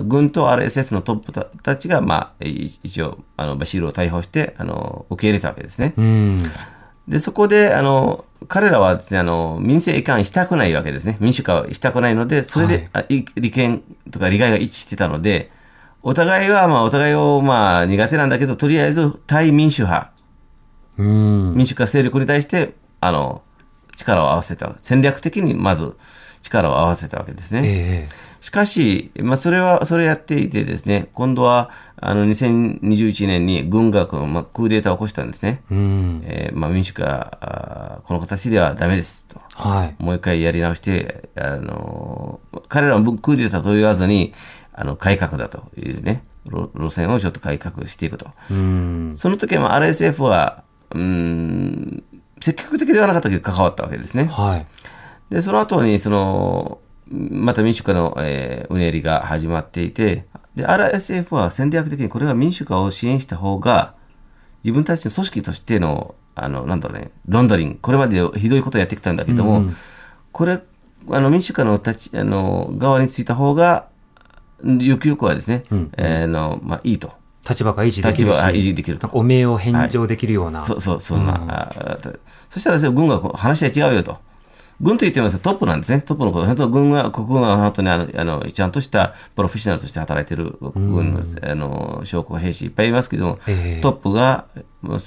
[0.04, 5.94] 軍と RSF のトップたたちが、まあ、い一応、あの、バシールを逮捕して、あの、受け入れたわけですね。
[5.96, 6.42] うん。
[7.08, 11.16] で、そこで、あの、彼らはね、あの、民政移管したくないわけですね。
[11.20, 15.50] 民主化をしたくないので、それで、あい利権とか利害が一致してたので、
[16.02, 20.12] お互いは、まあ、お互いを、まあ、苦手なんだけど、とりあえず、対民主派、
[20.98, 21.54] うん。
[21.54, 23.42] 民主化勢力に対して、あの、
[23.96, 24.72] 力を合わせた。
[24.80, 25.96] 戦略的に、まず、
[26.42, 27.62] 力を合わせたわけですね。
[27.64, 35.62] ええしかし、まあ、それは、それやっていてですね、今度は、あの、2021年に軍が、このまあ、クーデターを起こしたんですね。
[35.68, 36.20] うん。
[36.24, 39.40] えーまあ、民主化、この形ではダメですと。
[39.52, 39.96] はい。
[39.98, 44.32] もう一回やり直して、あのー彼らもクーデターと言わずに、
[44.72, 48.30] あの、改革だというね、路路線をちょっと改革していくと。
[48.48, 49.12] うん。
[49.16, 52.04] その時は、まあ、RSF は、うーん、
[52.40, 54.26] 積極的ではなかったけど関わったわけですね。
[54.26, 54.66] はい。
[55.34, 63.94] で、その後に、その、また民主化の、えーうねりが始まっていて、で、RSF は戦略的にこれは民主化を支援した方が、
[64.64, 69.70] 自分たちの組織としての、あの、なんだろうね、ロンダリング、これまでひどいことをやってきたんだけども、
[70.32, 70.60] これ、
[71.10, 73.88] あの、民主化の立ち、あの、側についた方が、
[74.64, 75.62] ゆくゆくはですね、
[75.96, 77.12] えーあの、まあ、いいと。
[77.48, 78.24] 立場が維持できるし。
[78.24, 80.60] 立場が維持できるとなんかお名を返上できるような。
[80.62, 81.70] そうそう、そんな。
[81.70, 82.10] あた
[82.50, 84.18] そしたら軍が話は違うよと。
[84.80, 86.02] 軍と言ってますトップなんですね。
[86.02, 86.46] トップのこと。
[86.46, 94.46] 本当軍は、国軍は本当にあの、あの、ちゃんとしたプロフェッショナルとして働いてる国軍の、あの、将校兵士いっぱいいますけども、ええトップが、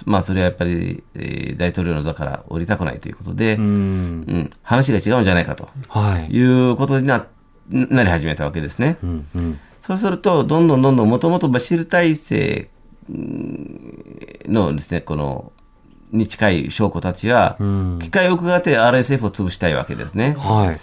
[0.06, 4.50] まあ、それはやっぱり、えー大統領の座から降りたくないということで、ううんん。
[4.64, 6.34] 話が違うんじゃないかとはい。
[6.34, 7.26] いうことにな、
[7.70, 8.98] なり始めたわけですね。
[9.04, 9.28] うん。
[9.36, 9.60] うん。
[9.80, 12.70] そうすると、どんどんどんどん、もともとバシール体制
[14.48, 15.52] のですね、この、
[16.12, 17.58] に近い将校たちは、
[18.00, 20.36] 機会を伺って RSF を潰したいわけですね。
[20.38, 20.80] はい。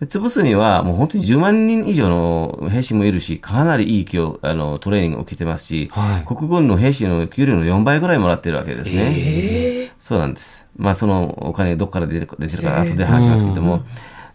[0.00, 9.90] で潰すには、もう本当に10万人以上の兵士もいるし、かなりいい教あのトレーニングを受けてますし、はい国軍の兵士の給料の4倍ぐらいもらってるわけですね。
[9.98, 10.68] そうなんです。
[10.76, 13.82] まあ、そのお金どこから出てる出てるか後で話しますけども。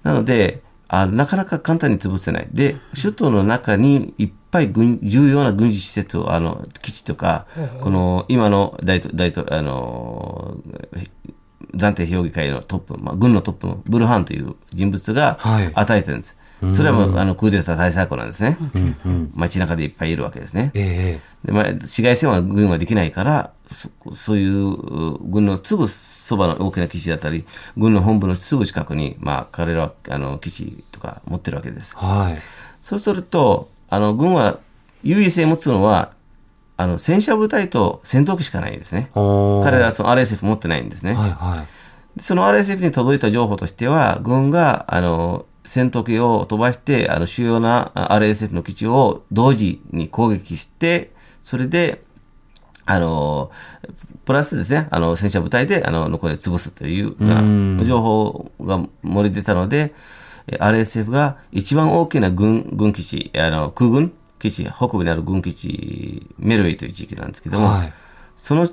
[0.04, 2.48] なのであ、なかなか簡単に潰せない。
[2.52, 7.48] で、首都の中にいっぱい軍重要な軍事施設を、あの、基地とか、
[7.82, 10.58] この今の大統大統あの、
[11.76, 16.38] 暫定評議会のトップ、まあ、軍のトップのブルハンという人物がはい与えてるんです。
[16.72, 18.58] それはもう、あの、クーデター対策なんですね。
[19.36, 20.72] 街中でいっぱいいるわけですね。
[20.74, 27.44] ええでまあ、市街戦は軍はできないから、そそういうう軍のすぐそばの大きな基地だったり、
[27.76, 31.98] 軍の本部のすぐ近くに、まあ、彼らはあの基地とか持ってるわけです。
[31.98, 32.38] はい。
[32.82, 34.60] そうすると、あの軍は
[35.04, 36.14] 優位性を持つのは、
[36.78, 39.12] あの戦車部隊と戦闘機しかないんですね。
[39.14, 41.14] 彼らはその RSF 持ってないんですね。
[41.14, 41.64] はいは
[42.18, 42.20] い。
[42.20, 51.12] その RSF に届いた情報としては、軍が、あの、戦闘機を飛ばして、あの、主要なあ RSF の基地を同時に攻撃して、
[51.44, 52.02] それで、
[52.86, 53.52] あの、
[54.26, 59.94] プラスですね、あの、戦車部隊で、あの、残りを潰すというよううんな情報が漏れ出たので、え
[60.48, 67.94] RSF が一番大きな軍、軍基地、あの、空軍基地、北部にある軍基地、メルウェイという地域なんですけども、はい。
[68.36, 68.70] そのうん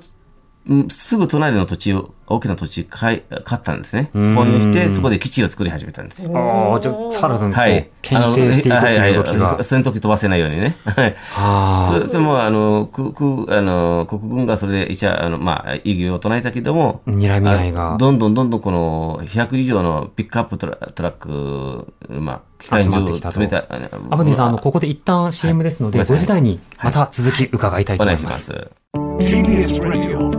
[0.89, 4.03] すぐ隣の土地を、大きな土地買い買ったんですね。
[4.15, 6.31] ん購入して、そこで基地を作り始めたんですよ。
[6.37, 7.89] ああ、じゃあ、さらにこう、はい。
[8.01, 9.63] 牽制していくという動きがあのはいはい。
[9.63, 10.77] 戦闘機飛ばせないようにね。
[10.85, 11.15] はい。
[11.37, 23.65] あそれそれも、あの、く、く、あの、国軍がそれで、一応、あの、まあ、異議を唱えたけども、あ、睨み合いがあどんどんどんどんこの、100以上のピックアップトラトラック、まあ、機関銃を詰めた。
[24.11, 28.29] アブディさん、あの、ここで一旦 CM ですので、はい5時台にまた続き伺いたいとお思いま。
[28.29, 28.57] 願いしま
[28.95, 29.35] すす。
[29.35, 30.31] TBS Radio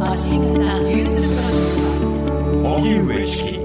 [2.64, 3.60] 荻上チキ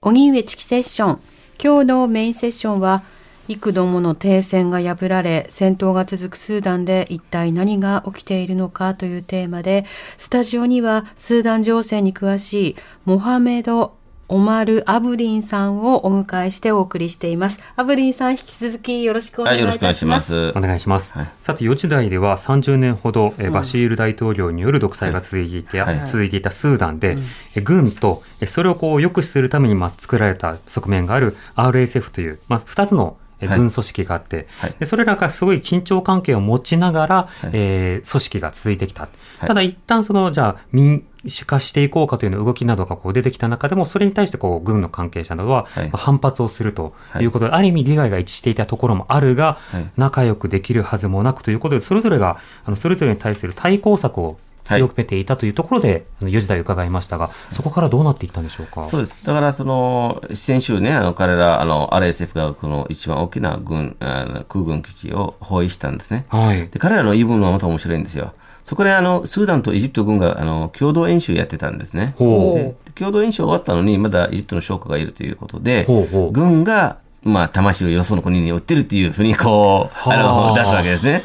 [0.00, 1.20] 荻上チキセッション。
[1.62, 3.02] 今日のメインセッションは、
[3.48, 9.84] 幾度もの停戦が破られ、戦闘が続くスーダンで一体何が起きているのかというテーマで、
[10.16, 13.96] スタジオにはスーダン情勢に詳しいモハメド・
[14.28, 17.60] オマル・アブリンさんをお迎えしてお送りしています。
[17.76, 20.16] アブリンさん、引き続きよろしくおはい、願いいたしま。
[20.16, 20.52] ますす。
[20.56, 21.12] お願いします。
[21.12, 27.16] はいさて、4時台では30年ほど、えバシール大統領による独裁が続いていた、はい続いていたスーダンで、
[27.54, 39.02] え軍と、えそれをこう、抑止するために、まあ、作られた側面がある RSF という、まあ、2つの軍組織があって、はいでそれらがすごい緊張関係を持ちながら、いえー組織が続いてきた。
[39.02, 39.08] は
[39.44, 58.86] いただ一旦その、じゃあ民主化していこうかという動きなどがこう出てきた中でも、それに対してこう軍の関係者などは反発をするということで、ある意味利害が一致していたところもあるが、はい仲良くできるはずもなくということで、それぞれが、あの、それぞれに対する対抗策を強めていたというところで、あの4時台伺いましたが、そこからどうなっていったんでしょうか？
[58.88, 59.20] そうです。
[59.24, 66.26] だから、その、先週ね、あの、彼ら、あの、RSF がこの一番大きな軍、あの空軍基地を包囲したんですね。
[66.28, 66.68] はい。
[66.68, 68.32] で、彼らの言い分はまた面白いんですよ。
[68.66, 72.16] そこで、あの、スーダンとエジプト軍が、あの、共同演習やってたんですね。
[72.18, 81.22] 共同演習終わったのに、まだエジプトの将校がいるということで、ほうほう軍が、まあ、魂をよその国に売ってるっていうふうに、こう、あはあの、出すわけですね。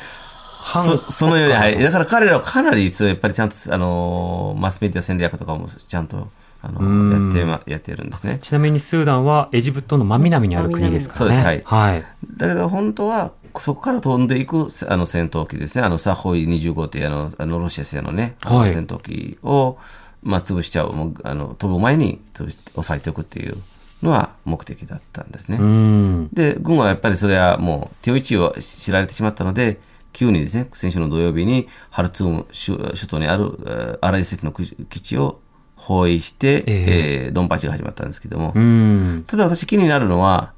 [0.71, 1.79] そそのように、はい。
[1.79, 6.27] だから彼らはかなり、そうやっぱりちゃんと、あの、マスメディア戦略とかもちゃんと、
[6.61, 8.37] あの、やって、ま、やってるんですね。
[8.43, 11.35] ちなみにスーダンはエジプトの真南にある国ですからね。
[11.37, 12.05] そうですはい。
[12.37, 19.77] だけど本当は、そこから飛んでいくあの戦闘機ですね、あのサホイ25というあのあのロシア製のね、はい戦闘機を、
[20.23, 23.55] まあ、潰しちゃう、もうあの飛ぶ前に潰して抑えておくっていう
[24.03, 25.57] のは目的だったんですね。
[25.59, 26.29] うん。
[26.33, 29.79] で、軍はやっぱりそれはもう手打ちを知られてしまったので、
[30.13, 35.39] 急にですね、先週の土曜日にハルツーム首首都にあるえー RSF の基地を
[35.75, 39.23] 包囲して、ええードンパチが始まったんですけども、うん。
[39.27, 40.53] ただ私気になるのは、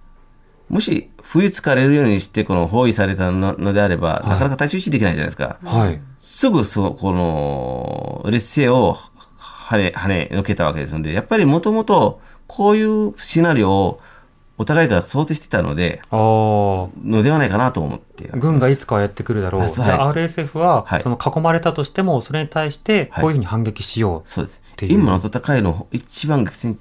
[0.70, 5.58] もし冬疲れるようにしてこの包囲されたののであれば、なかなか太刀打ちできないじゃないですか。
[5.64, 6.00] はい。
[6.18, 8.98] すぐそこの劣勢を
[9.38, 14.02] 跳ね、跳ね抜けたわけですので、やっぱりもともとこういうシナリオを
[14.58, 16.20] お互いが想定してたので、ああ。
[17.04, 18.30] のではないかなと思って。
[18.36, 19.62] 軍がいつかはやってくるだろう。
[19.64, 24.30] あそうですじゃあ RSF は、はいその囲まれたとしても、それに対して、はいこういうふうに反撃しよう。
[24.30, 26.78] そうです今の戦いの一番激戦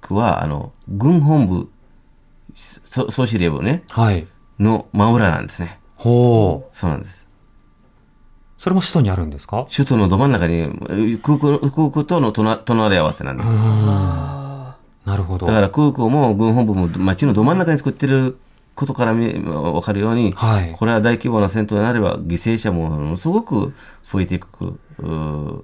[0.00, 1.68] 区は、あの、軍本部、
[2.54, 4.26] そ総司令部ね、はい。
[4.58, 5.80] の真裏なんですね。
[5.96, 6.74] ほう。
[6.74, 7.28] そうなんです。
[8.56, 13.50] それも首都にあるんですか首都のど真ん中に空港空港との隣隣り合わせなんです。
[13.52, 14.78] な
[15.16, 15.46] るほど。
[15.46, 18.38] だから空港も軍本部も街のど真ん中に作ってる
[18.74, 24.78] ことから見わかるように、はいこれは大規模な戦闘になれば、犠牲者もものすごく増えていく、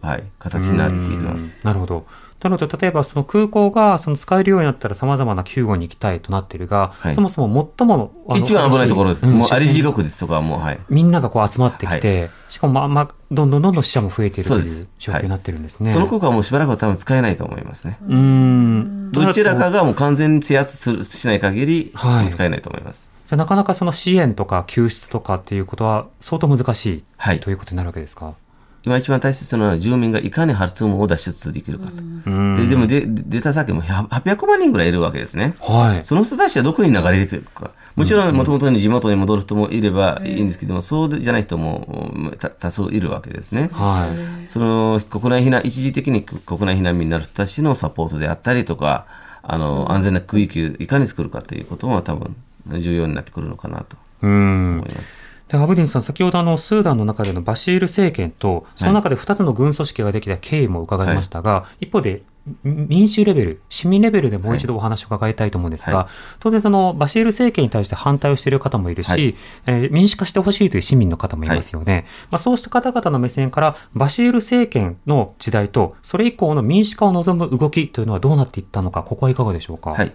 [0.02, 1.54] はい、形になっていきます。
[1.62, 2.06] なるほど。
[2.42, 9.26] なので、例えばその空港がその使えるようになったら様々な救護に行きたいとなっているが、はいそもそも最も一番危ないところです。
[9.26, 10.78] うんもう、あり地獄ですとか、もう、はい。
[10.88, 15.92] みんながこう集まってきて、しかもまあまあ、どんどんどんどん死者も増えているという状況になってるんですね。
[15.92, 17.98] その空港はもうしばらくは多分使えないと思いますね。
[18.06, 19.12] うーん。
[19.12, 23.10] どちらかがもう完全に制圧するしない限り、はい使えないと思います。
[23.28, 28.34] じゃあなかなかその支援とか救出とかっていうことは相当難しい、はいということになるわけですか？
[28.84, 31.92] 今一番大切なのは住民がいかにハルツームを脱出できるかと。
[32.26, 35.54] うんででもで出た先も800万人ぐらいいるわけですね。
[35.60, 36.04] はい。
[36.04, 37.70] その人たちはどこに流れてくるか。
[37.96, 43.68] もちろん、もともとに地元に戻る人もいればいいんですけども、そうじゃない人も多数いるわけですね。
[43.72, 44.08] は
[44.44, 44.48] い。
[44.48, 49.06] その国内避難、一時的に国内避難民になる人たちのサポートであったりとか、
[49.42, 52.34] あの、安全な区域をいかに作るかということも多分
[52.78, 54.86] 重要になってくるのかなとうん思。
[54.86, 55.20] います。
[55.50, 62.22] で、アブディンさん、先ほどあの、スーダンの中でのバシール政権と、その中で2つの軍組織ができた経緯も伺いましたが、一方で、
[62.64, 66.08] み民主レベル、市民レベルでもう一度お話を伺いたいと思うんですが、は
[66.40, 69.34] 当然そのバシール政権に対して反対をしている方もいるし、はい
[69.66, 72.06] えー民主化してほしいという市民の方もいますよね。
[72.30, 79.90] まあ、そうした方々の目線から、バシール政権の時代と、それ以降の民主化を望む動きというのはどうなっていったのか、ここはいかがでしょうか？
[79.90, 80.12] はい。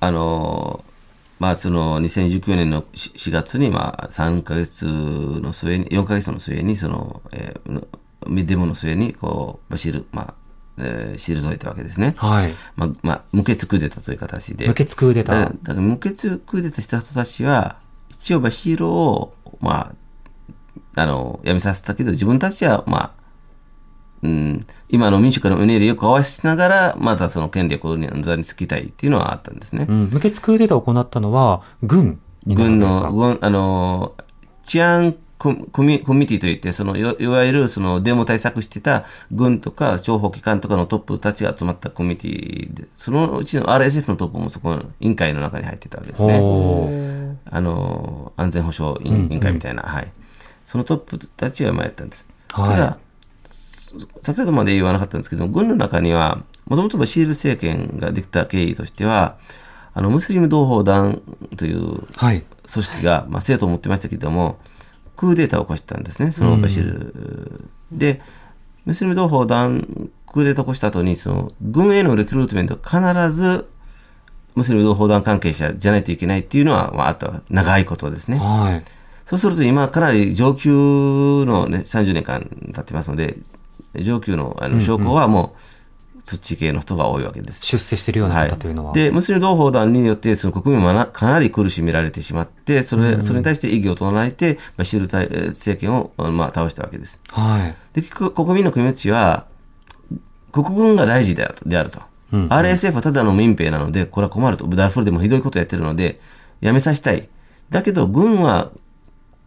[0.00, 0.89] あのー
[1.40, 10.34] まあ、その2019年の 4, 4月に、まあ、3ヶ月の末に、4ヶ月の末に、その、えー、デモの末に、こう、バシール、まあ、
[10.76, 12.14] えー、退いたわけですね。
[12.18, 12.52] はい。
[12.76, 14.68] まあ、まあ、無血クーデターという形で。
[14.68, 15.36] 無血クーデター。
[15.36, 17.78] だだから無血クーデターした人たちは、
[18.10, 19.94] 一応バシールを、ま
[20.94, 23.19] あ、あの、辞めさせたけど、自分たちは、まあ、
[24.22, 29.86] うん、今の民主化のうねりをかわしながら、またその権力に座につきたいっていうのはあったんですね。
[29.88, 34.14] うん、無血クーデターを行ったのは、軍軍の、軍、あの、
[34.64, 46.34] 治安ココミコミュニティといって、その、いわゆるそのデモ対策してた軍とか諜報機関とかのトップたちが集まったコミュニティで、そのうちの RSF のトップもそこの委員会の中に入ってたわけですね。
[47.50, 50.12] あの、安全保障委員会みたいな、はい。
[50.62, 52.26] そのトップたちが今やったんです。
[52.52, 53.09] はいただ、す
[54.22, 59.36] 先ほどまで言わなかったんですけど、軍の中には、もともとバシール政権ができた経緯としては、
[59.92, 61.20] あの、ムスリム同胞団
[61.56, 62.44] というはい。
[62.72, 64.58] 組織が、まあ、生徒を持ってましたけども、
[65.16, 67.64] クーデターを起こしたんですね、そのバシール。
[67.92, 68.22] で、
[68.84, 73.68] ムスリム同胞団、クーデターを起こした後に、その、軍へのレクルートメント、必ず、
[74.54, 78.38] ムスリム同胞団関係者じゃないといけないっていうのは、まあ、あった長いことですね。
[78.38, 78.84] はい。
[79.30, 80.70] そうすると今かなり上級
[81.46, 83.36] のね、30年間経ってますので、
[83.94, 87.64] 上級のあの証拠はもう、そっち系の人が多いわけです。
[87.64, 88.92] 出世しているような方というのは。
[88.92, 97.20] で、ムスリム同胞団によって、その国民はなかなり苦しめられてしまって、それ、それに対して異議を唱えて、バシール政権を、まあ、倒したわけです。
[97.28, 97.74] はい。
[97.94, 99.46] で、結局国民の気持ちは、
[100.52, 101.68] 国軍が大事であると。
[101.68, 102.00] であると
[102.32, 104.66] RSF はただの民兵なので、これは困ると。
[104.68, 106.20] ダルフールでもひどいことやってるので、
[106.60, 107.28] やめさせたい。
[107.70, 108.70] だけど、軍は、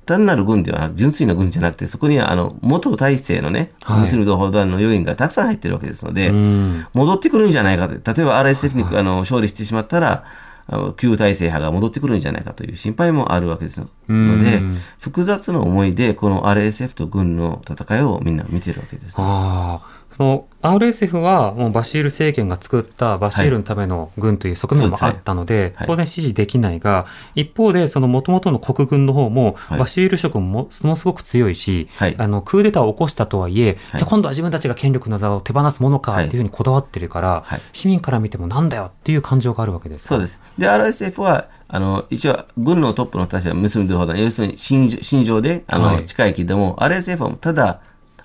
[0.05, 6.85] 単なる軍ではなく、純粋な軍じゃなくて、そこには、あの、元体制のね、はいムスリム同胞団の要員がたくさん入ってるわけですので、うん。
[6.93, 7.93] 戻ってくるんじゃないかと。
[7.93, 10.25] 例えば RSF に、あの勝利してしまったら、
[10.65, 13.87] あの旧体制派が戻ってくるんじゃないかという心配もあるわけですの
[14.39, 19.15] でうん、複雑な思いで、この RSF と軍の戦いをみんな見てるわけです。
[19.17, 20.02] ああ。
[20.15, 25.87] その RSF はもうバシール政権が作ったバシールのための軍という側面もあったので、はい。
[25.87, 29.79] 当然支持できないが、一方でその元々の国軍の方も、はい。
[29.79, 32.15] バシール色もものすごく強いし、はい。
[32.17, 33.75] あのクーデターを起こしたとはいえ、はい。
[33.75, 37.61] じゃあ今度は自分たちが権力の座を手放すものかっていうふうにこだわってるから、はい。
[37.73, 40.41] 市民から見てもなんだよっていう感情があるわけですかそうです。
[40.57, 44.89] で、RSF は、あの、一応、軍のトップの人たちはムスリム同胞団、要するに信
[45.25, 46.05] 条で、あの、はい。
[46.05, 47.81] 近いけども、RSF はただ、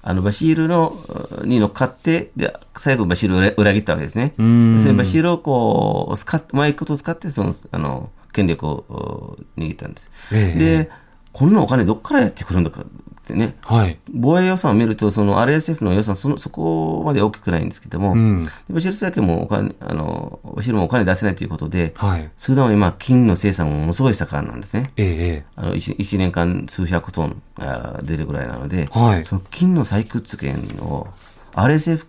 [0.09, 0.97] あの、バシールの、
[1.45, 4.33] に乗っかって、で、最後バシールを裏裏切ったわけですね。
[4.39, 10.11] うんバシールをこう、使っうまいことを使って、その、あの、権力をお握ったんです。
[10.33, 10.91] ええで、
[11.35, 12.85] こんなお金どっからやってくるんだか
[13.33, 13.57] ってね。
[13.61, 13.99] はい。
[14.11, 22.31] 防衛予算を見ると、その RSF の予算その、そこまで大きくないんですけども、うんでバシール政権もお金、あの、バシールもお金出せないということで、はい。
[22.37, 24.91] スーダンは今、金の生産もものすごい盛んなんですね。
[24.97, 31.09] えええあの 1, 一年間数百トンあー出るぐらいなので、はいその金の採掘権を
[31.55, 32.07] RSF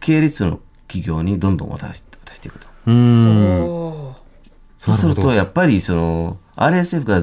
[0.00, 2.66] 系列の企業にどんどん渡し渡していくと。
[2.86, 4.14] えうーん。
[4.78, 7.20] そうすると、やっぱりその RSF が、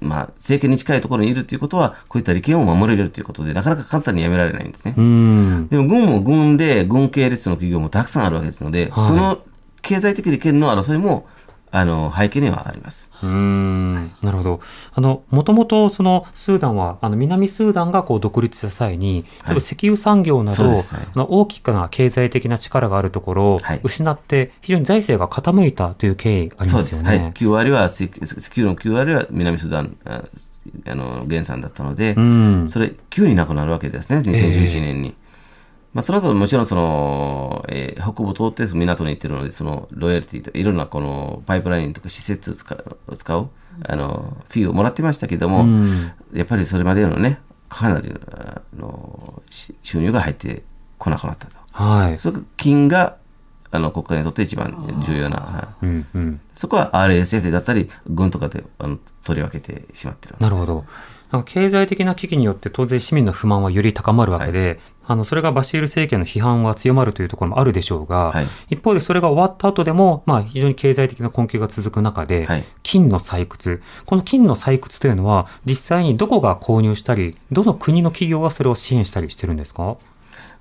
[0.00, 4.94] まあ、政権に近いところにいるということは、こういった利権を守れるということで、なかなか簡単にやめられないんですね。
[4.96, 9.06] でも軍も軍で、軍系列の企業もたくさんあるわけですので、はい。
[9.06, 9.42] その
[9.82, 11.26] 経済的利権の争いも
[11.74, 13.10] あの、背景にはあります。
[13.22, 14.60] うーんなるほど。
[14.92, 27.08] あの、もともとそのスーダンは、あの、南スーダンがこう独立した際に、例えば石油産業など、はいあの大きな経済的な力があるところをはい失って、非常に財政が傾いたという経緯ありそうですよね。
[27.08, 27.32] はい。
[27.32, 30.24] 9割は、石石油の9割は南スーダン、あ
[30.86, 32.68] あの、原産だったので、うん。
[32.68, 35.14] それ、急になくなるわけですね、2011年に。
[35.94, 43.48] まあ、その後、もちろん、その、えー北部通って港に行ってるので、その、ロイヤリティとか、いろんなこの、パイプラインとか施設を使う、を使う
[43.86, 50.62] あの、フィーをもらってましたけども、うんやっぱりそれまでのね、かなり、あの、し収入が入って
[50.98, 51.58] こなくなったと。
[51.72, 52.18] はい。
[52.18, 53.16] それ金が、
[53.70, 56.40] あの、国家にとって一番重要な、はいうんうん。
[56.54, 60.36] そこは RSF だったり、軍とかであの取り分けてしまってる。
[60.38, 60.84] なるほど。
[61.44, 68.46] 経済的な危機によって当然市民の不満はより高まるわけで、あの、それがバシール政権の批判が強まるというところもあるでしょうが、はい。
[68.70, 72.64] 一方でそれが終わった後でも、まあ非常に経済的な困窮が続く中で、はい。
[72.82, 73.82] 金の採掘。
[74.04, 79.96] この金の採掘というのは、実際にどこが購入したり、どの国の企業がそれを支援したりしてるんですか？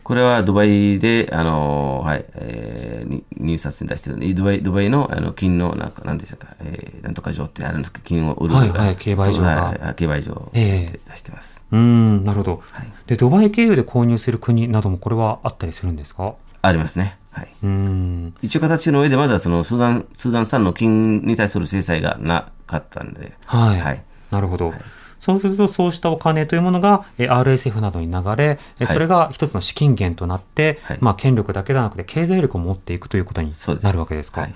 [0.04, 8.56] これはドバイで、あの、はい、えーに入札に出してる、ドバイ、ドバイの、あの、金の、なんか、なんでしたか、えー、なんとか場ってあるんですけど、金を売る。
[8.56, 11.64] はいはい競売所がはいはい競売所ええで出してます。
[11.72, 12.64] うーん、なるほど。
[12.72, 16.34] はいで、ドバイ経由で購入する国などもこれはあったりするんですか？
[16.62, 17.18] ありますね。
[17.32, 17.48] はい。
[17.64, 18.34] うーん。
[18.42, 23.80] 一応形の上でまだそのスーダン、スーダン産の金に対する制裁がなかったんで、はい。
[23.80, 24.74] はいなるほど。
[25.22, 33.54] そうすると、そうしたお金というものが、え RSF などに流れ、えはいそれが一つの資金源となって、はいまあ、権力だけではなくて、経済力を持っていくということに
[33.84, 34.42] なるわけですか。
[34.42, 34.56] はい。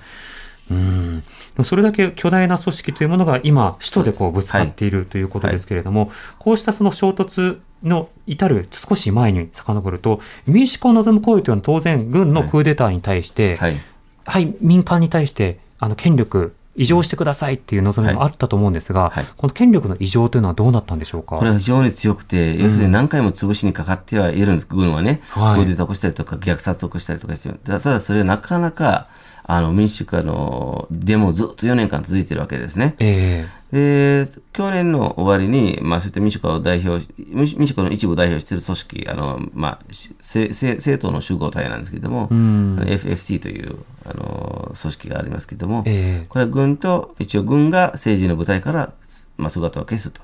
[0.72, 1.22] うん。
[1.62, 6.10] それだけ巨大な組織というものが今、首都でこうぶつかっているということですけれども、
[6.40, 13.80] こうしたその衝突の至る少し前に遡ると、民主化を望む行為というのは当然、軍のクーデターに対して、はい。
[14.24, 19.26] はい、民間に対して、あの、権力、異常してくださいっていう望みもあったと思うんですが、はい。
[19.36, 21.36] この権力の異常というのはどうなったんでしょうか？
[21.36, 25.20] これは非常に強くて、要するに何回も潰しにかかってはいるんです、軍はね。
[25.30, 25.54] はい。
[25.56, 29.08] クーデターを起こしたりとか、虐殺を起こしたりとかしてただそれはなかなか、
[29.48, 32.96] あの、民主化のデモずっと4年間続いてるわけですね。
[32.98, 48.92] えで、去年の終わりに、まあ、そういった民主化を代表し、民主民主化の一部を代表している組織、あの、まあ、し政党の集合体なんですけれども、FFC という、あの、組織がありますけれども、ええこれは軍と、一応軍が政治の舞台から、
[49.36, 50.22] まあ、姿を消すと。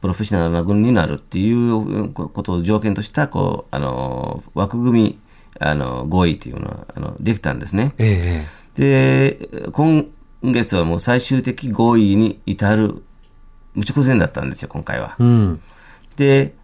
[0.00, 5.18] プロフェッショナルな軍になるっていうことを条件とした、こう、あの、枠組み、
[5.60, 7.94] あの、合意っていうのは、あの、できたんですね。
[7.98, 10.06] ええで、今
[10.42, 13.02] 月はもう最終的合意に至る、
[13.76, 15.22] 直前だったんですよ、今回はえ。
[15.22, 15.60] うん。
[16.16, 16.54] で、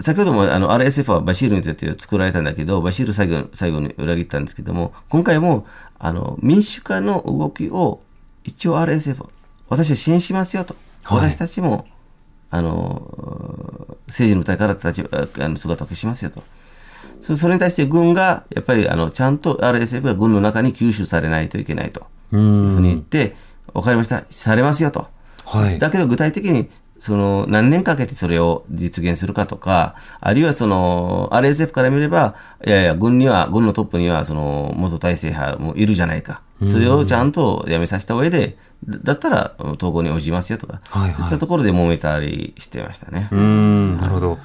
[0.00, 5.66] 先ほどもあの RSF はバシールにとって作られたんだけど、バシール最後最後に裏切ったんですけども、今回も
[5.98, 8.00] あの民主化の動きを
[8.44, 9.26] 一応 RSF、
[9.68, 10.74] 私は支援しますよと。
[10.74, 11.86] はい私たちも、
[12.50, 16.42] あの、政治の舞台から立ちああの姿を消しますよと。
[17.20, 22.06] そそれに対して軍が、やっぱりあのちゃんと RSF が軍の中に吸収されないといけないと。
[22.32, 23.02] ういうふうに言っん。
[23.02, 23.36] て、
[23.74, 25.06] わかりました、されますよと。
[25.44, 32.34] はいだけど具体的に、その、何年かけてそれを実現するかとか、あるいはその、RSF から見れば、
[32.66, 36.42] いやいや、軍には、軍のトップには、その、元体制派もいるじゃないか。
[36.64, 43.28] それをちゃんとやめさせた上で、だだったら、統合に応じますよとか、はいはいそういったところで揉めたりしてましたね。
[43.30, 44.38] うん、なるほど。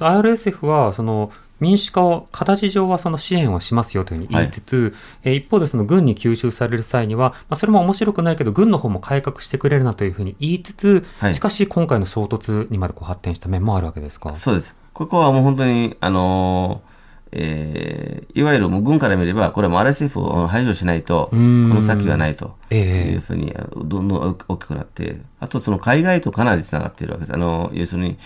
[0.00, 1.30] RSF は、その、
[1.60, 4.94] 民主化を、形上はその支援をしますよというふうに言いつつ、
[5.24, 14.34] えー一方でその軍に吸収される際には、まあ、それも面白くないけど、軍の方も改革してくれるなというふうに言いつつ、はいしかし今回の衝突にまでこう発展した面もあるわけですか？
[14.36, 14.76] そうです。
[14.92, 16.88] ここはもう本当に、あのー
[17.30, 23.52] えーいわゆるもう軍から見れば、これはもう RSF を排除しないと、こうんの先はないとええいうふうに、
[23.84, 27.34] どんどん大きくなって、あとその海外とかなりつながっているわけです。
[27.34, 28.16] あの、要するに、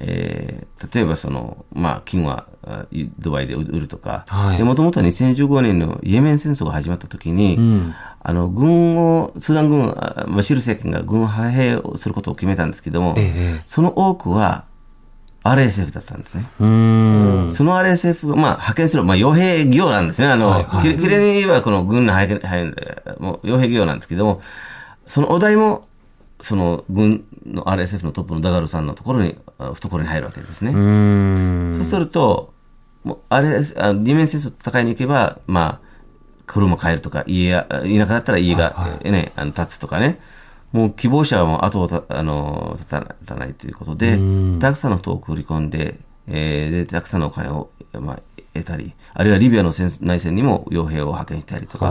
[0.00, 2.86] えー例えばその、まあ、金はあ
[3.18, 4.26] ドバイで売るとか、
[4.62, 7.94] もともとは2015年のイエメン戦争が始まった時に、うん。
[8.20, 14.64] あの、軍を、スーダン軍、あバシール政権が軍派兵をすることを決めたんですけども、ええその多くは
[15.42, 16.46] RSF だったんですね。
[16.58, 20.28] その RSF が、まあ、派遣する、まあ、傭兵業なんですね。
[20.28, 20.96] あの、はいはい。
[20.96, 22.74] ききれいに言えば、この軍の派遣、
[23.18, 24.40] 傭兵業なんですけども、
[25.06, 25.86] そのお題も、
[26.44, 30.72] その軍の RSF のトップのダガルさんのところに、あ懐に入るわけですね。
[31.72, 32.52] そうすると、
[33.02, 35.88] もうあれ、あディメン戦争と戦いに行けば、まあ、
[36.44, 40.20] 車買えるとか、家や、田舎だったら家が、はいはえね、あの、建つとかね。
[40.72, 42.86] もう希望者はもう後をた、あの、立
[43.24, 47.70] たないということでうん、たくさんの人を送り込んで、えーで、たくさんのお金を、
[48.00, 48.18] まあ、
[48.54, 51.86] 得たり、あるいはリビアの戦内戦にも傭兵を派遣したりとか、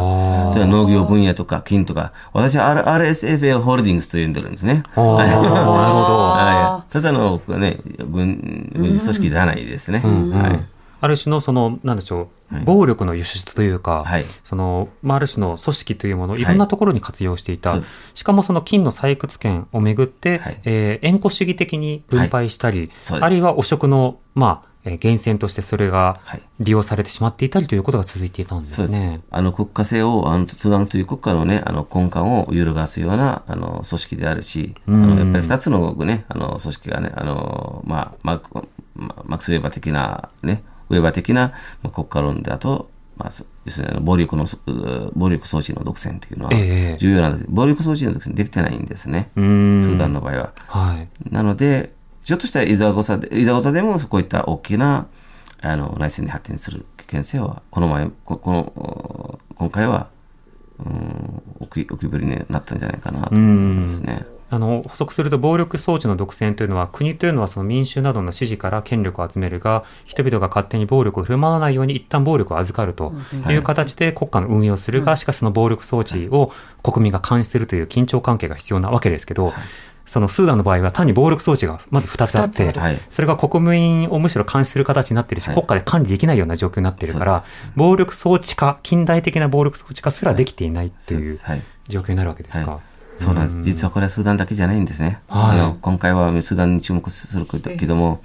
[0.56, 4.84] 例えば農業分野とか金とか、私は R- RSFA ホールディングスと呼んでるんですね。
[5.18, 5.50] なるほど。
[5.50, 6.94] はい。
[6.94, 10.00] ただの、ね、軍、軍事組織ではないですね。
[10.32, 10.66] はい。
[11.04, 14.26] ある種のその、なんでしょう、暴力の輸出というか、はい。
[14.46, 16.46] その、まあ、ある種の組織というものをい。
[16.46, 17.72] ろんなところに活用していた。
[17.74, 18.08] そうです。
[18.16, 20.62] しかもその金の採掘権をめぐって、はい。
[20.64, 26.42] えー縁故主義的に分配したり、そうですあるいは汚職の、まあ、えー源泉としてそれがはい。
[26.62, 29.00] 利用されてしまっていたりということが続いていたんですそうです。
[29.00, 29.20] ね。
[29.30, 40.64] あの国家性を、あのスーダンという国家のね、あの根幹を揺るがすようなあの組織であるし、あのやっぱり二つのね、あの組織がね、あの、まあ、マーク、まあマックス・ウェーバー的なね、
[40.94, 47.46] ウェーバー的なまあ国家論だと、まあ、そ要するに暴力の、う暴力装置の独占というのはええ重要なんです。
[47.50, 49.30] 暴力装置の独占できてないんですね。
[49.36, 50.54] スーダンの場合は。
[50.68, 51.08] はい。
[51.30, 55.08] なので、ちょっとしたいざこざで、いざこざでも、こういった大きな、
[55.62, 60.08] あの、内戦に発展する危険性は、この前、ここの、お今回は、
[60.80, 64.26] うん、浮き、浮き彫りになったんじゃないかなと思いますね。
[64.54, 73.14] あの補足すると暴力装置の独占というのは国というのはその民衆などの支持から権力を集めるが人々が勝手に暴力を振る舞わないように一旦暴力を預かると
[73.50, 76.52] いう形で国家の運営をするが、しかしその暴力装置を
[76.84, 79.54] 国民が監視するという緊張関係が必要なわけですけど、
[80.06, 82.74] そのスーダンの場合は単に暴力装置がまず2つあって。
[83.10, 85.56] それが国民をむしろ監視する形になっているし、はい。
[85.56, 87.44] 国家で管理できないような状況になっているから、
[87.76, 91.40] 暴力装置化、近代的な暴力装置化すらできていないっていう。
[91.90, 92.80] 状況になるわけですか。
[93.14, 93.62] はいそうなんです。
[93.62, 95.22] 実はこれはスーダンだけじゃないんですね。
[95.28, 95.60] はい。
[95.60, 98.22] あの今回はスーダンに注目するけども、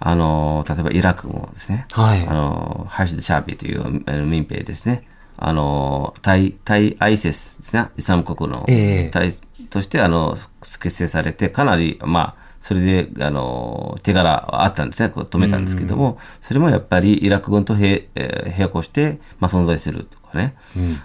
[0.00, 2.26] あの、例えばイラクもですね、はい。
[2.26, 5.06] あの、ハシド・シャービーという民兵ですね、
[5.36, 9.10] あの、対、対アイセスですね、イスラム国の、ええ。
[9.10, 9.30] 対
[9.70, 20.54] として、あの、結成されて、かなり、まあ、それで、あの、手柄はあったんですね、こう止めたんですけども、それもやっぱりイラク軍と並,、えー並行して、まあ、存在するとかね、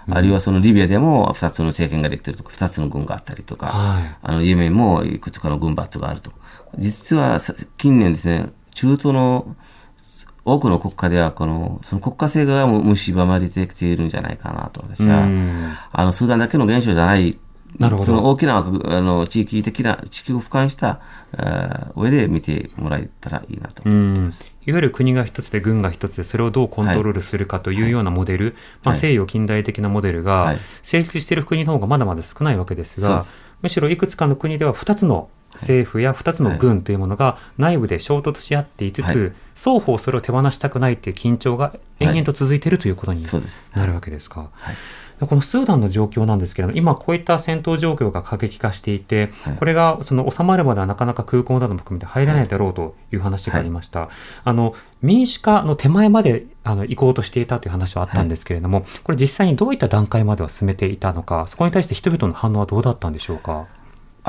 [0.08, 4.16] あるいはそのリビアでも二つの政権ができてるとか、二つの軍があったりとか、はい。
[4.22, 6.32] あの、イエメンもいくつかの軍閥があると。
[6.78, 9.54] 実はさ近年ですね、中東の
[10.46, 15.24] 多くの国家では、この、その国家性がもう蝕まれてきているんじゃないかなと、私は。
[15.24, 15.72] うん。
[15.92, 17.38] あの、スーダンだけの現象じゃない。
[17.78, 18.06] なるほど。
[18.06, 18.62] その大きな、あ
[19.00, 21.00] の、地域的な、地球を俯瞰した、
[21.96, 23.82] 上で見てもらえたらいいなと。
[23.84, 24.30] うん。
[24.66, 29.00] いわゆる国が一つで軍が一つでそれをどうコントロールするかというようなモデル、まあ、はい。
[29.00, 30.58] 西洋近代的なモデルがはい。
[30.82, 33.22] 成立している国の方がまだまだ少ないわけですが、
[33.62, 39.32] むしろいくつかの国では2つの政府や2つの軍というものが内部で衝突し合っていつつ、はい。
[39.54, 43.20] 双方それを手放したくないという緊張が延々と続いているということに
[43.74, 44.48] なるわけですか。
[44.52, 44.76] はい。
[45.09, 54.08] でこのスーダンの状況なんですけれども、今こういった戦闘状況が過激化していて、はいこれがその収まるまではなかなか空港なども含めて入れないだろうという話がありました。
[54.44, 63.66] あの、民主化の手前まであの行こうとしていたという話はあったんですけれども、これ実際にどういった段階までは進めていたのか、そこに対して人々の反応はどうだったんでしょうか？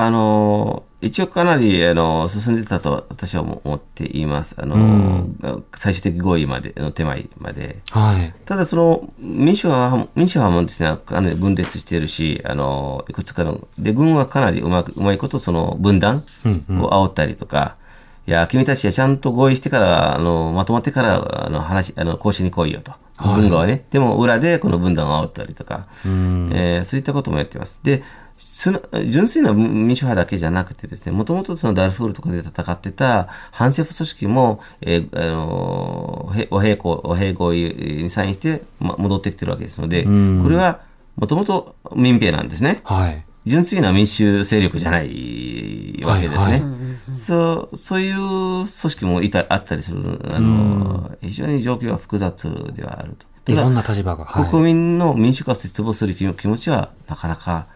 [0.06, 4.54] あの、一応かなり、あの、進んでたと私は思っています。
[4.58, 7.80] あの、うん最終的合意まで、の手前まで。
[7.90, 8.34] はい。
[8.44, 17.76] たただその民主派も、民主派もですね、かなり分裂しているし、あの、いくつかの、で、軍はかなりうまく、うまいことその分断うんうんを煽ったりとか、
[18.26, 22.92] いや、君たちはちゃんと合意してから、あの、まとまってから、あの、話、あの、交渉に来いよと。
[23.16, 23.84] はい軍側ね。
[23.90, 27.78] でも裏でこの分断を煽ったりとか、うんえーそういったこともやっています。
[27.82, 28.02] で、
[28.36, 40.80] 純粋な民主派だけじゃなくてですね、もともとそのダルフールとかで戦ってた反政府組織も、えーあの和平行、和平合意にサインして、ま、戻ってきてるわけですので、うんこれは
[41.16, 42.80] もともと民兵なんですね。
[42.84, 43.24] はい。
[43.44, 46.52] 純粋な民主勢力じゃないわけですね。
[46.52, 46.72] はいはい
[47.10, 53.52] そう、そういう組織もいた、あったりする、あの、非常に状況は複雑ではあると。
[53.52, 54.24] いろんな立場が。
[54.24, 57.66] はい国民の民主化を絶望する気気持ちは、なかなか、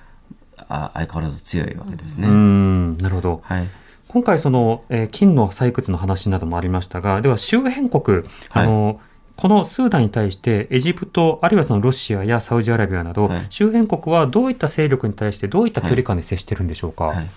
[0.69, 2.29] あ相変わらず強いわけですね。
[2.29, 3.41] うん、なるほど。
[3.45, 3.69] はい。
[4.09, 9.01] 今回その、えー金の採掘の話などもありましたが、では周辺国、あの、
[9.37, 17.05] このスーダンに対してエジプト、あるいはそのロシアやサウジアラビアなど、はい周辺国はどういった勢力に対してどういった距離感で接してるんでしょうか？
[17.07, 17.31] はい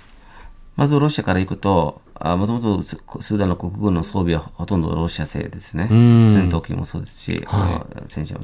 [0.75, 5.87] まずロシアから行くと、もともとススーダンの国軍の装備はほとんどロシア製ですね。
[5.89, 6.25] うん。
[6.25, 8.03] 戦闘機もそうですし、はい。
[8.09, 8.41] 戦車も。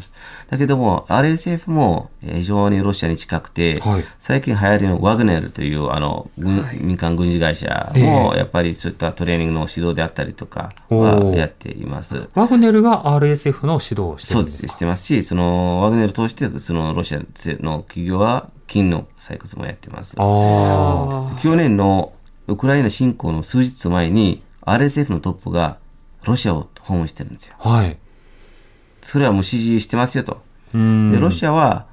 [0.50, 4.04] だけども、RSF もえー非常にロシアに近くて、はい。
[4.20, 12.28] 最近流行りのワグネルというあの、軍民間軍事会社えも、えやっぱりそういったトレーニングの指導であったりとかおはーやっています。
[12.36, 14.68] ワグネルが RSF の指導をしてそうです、るんです。
[14.68, 20.16] かしてますし、そのワグネル通して、そのロシアの企業は金の採掘もやってます。
[20.18, 22.14] あ去年の
[22.48, 25.78] ウクライナ侵攻の数日前に RSF のトップが
[26.26, 27.56] ロシアを訪問してるんですよ。
[27.60, 27.98] はい。
[29.02, 30.42] それはもう支持してますよと。
[30.74, 31.86] うんで、ロシアは、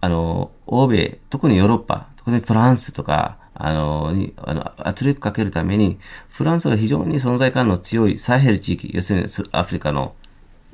[0.00, 5.98] あの、欧米、特にヨーロッパ、特にフランスとか、あの、に、あの、圧力かけるために、
[6.28, 10.14] フランスが非常に存在感の強いサヘル地域、要するにスアフリカの、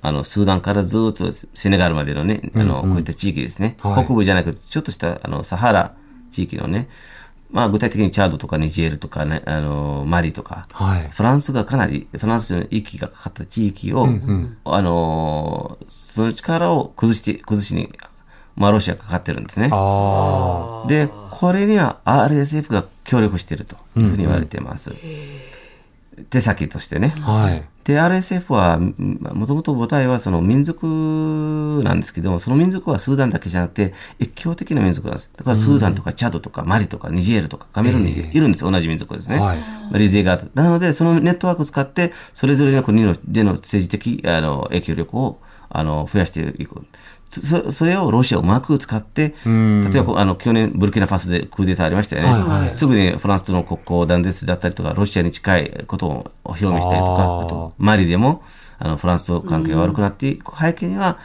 [0.00, 3.76] あの、スーダンからずっとセネガルまでのね、あの、こういった地域ですね。
[3.80, 5.94] はい北部じゃなくて、ちょっとした、あの、サハラ
[6.30, 6.88] 地域のね、
[7.52, 11.08] まあ、具体的にチャードとかニジェールとかね、あの、マリとか、はい。
[11.10, 14.08] フランスがかなり、フランスの息がかかった地域を、
[14.64, 17.92] あのーその力を崩して、崩しに、
[18.56, 19.68] まあ、ロシアがかかってるんですね。
[19.70, 24.94] あで、これには RSF が協力しているというふうに言われています。
[26.30, 27.14] 手先としてね。
[27.20, 27.32] あ。
[27.32, 27.62] はい。
[27.84, 30.86] で、RSF は、もともと母体はその民族
[31.82, 35.30] なんですけども、その民族はスーダンだけじゃなくて、越境的な民族なんです。
[35.36, 39.38] だからスーダンとかチャドとかマリとかニジェールとかカメルーンにいるんですよ、同じ民族ですね。
[39.38, 39.58] はい
[39.98, 40.50] リゼガート。
[40.54, 46.82] なので、そのネットワークを使って、それぞれの国のでの政治的あの影響力をあの増やしていく。
[47.40, 58.42] そそれをロシアをうまく使って、ん例えばあの去年、ブルキナファソでクーデターありましたよね、はいはいすぐにフランスとの国交を断絶だったりとか、ロシアに近いことを表明したりとか、あとマリでも
[58.78, 61.18] あのフランスと関係が悪くなっていく背景には、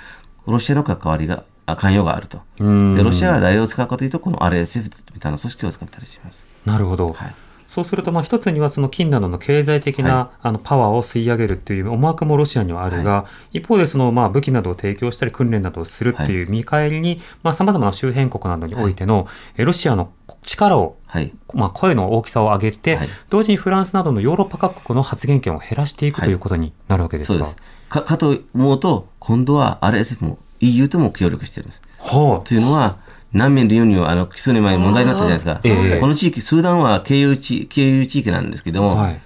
[0.45, 2.39] ロシアの関わりが、あ関与があると。
[2.59, 4.83] うんで、ロシアが誰を使うかというと、この RSF
[5.13, 6.45] みたいな組織を使ったりします。
[6.65, 7.11] なるほど。
[7.11, 7.35] はい
[7.77, 20.11] そうすると、まあ、一つにはその金などの経済的な、はあのパワーを吸い上げるっていう思惑もロシアにはあるが、一方でその、まあ、武器などを提供したり訓練などをするっていう見返りに、まあ、様々な周辺国などにおいての、えロシアの
[20.41, 21.31] 力をはい。
[21.53, 27.33] まあ、声の大きさを上げて、はい同時にフランスなどのヨーロッパ各国の発言権を減らしていくということになるわけですか。
[27.33, 27.57] そうです。
[27.89, 31.83] か、かと思うと、今度は RSF も EU とも協力してるんです。
[31.99, 32.97] はというのは、
[33.33, 35.61] 難民流入、あの、数年前に問題になったじゃないですか。
[35.63, 38.95] ええこの地域、スーダンは経由地、経由地域なんですけどあ。
[38.95, 39.19] も、はい。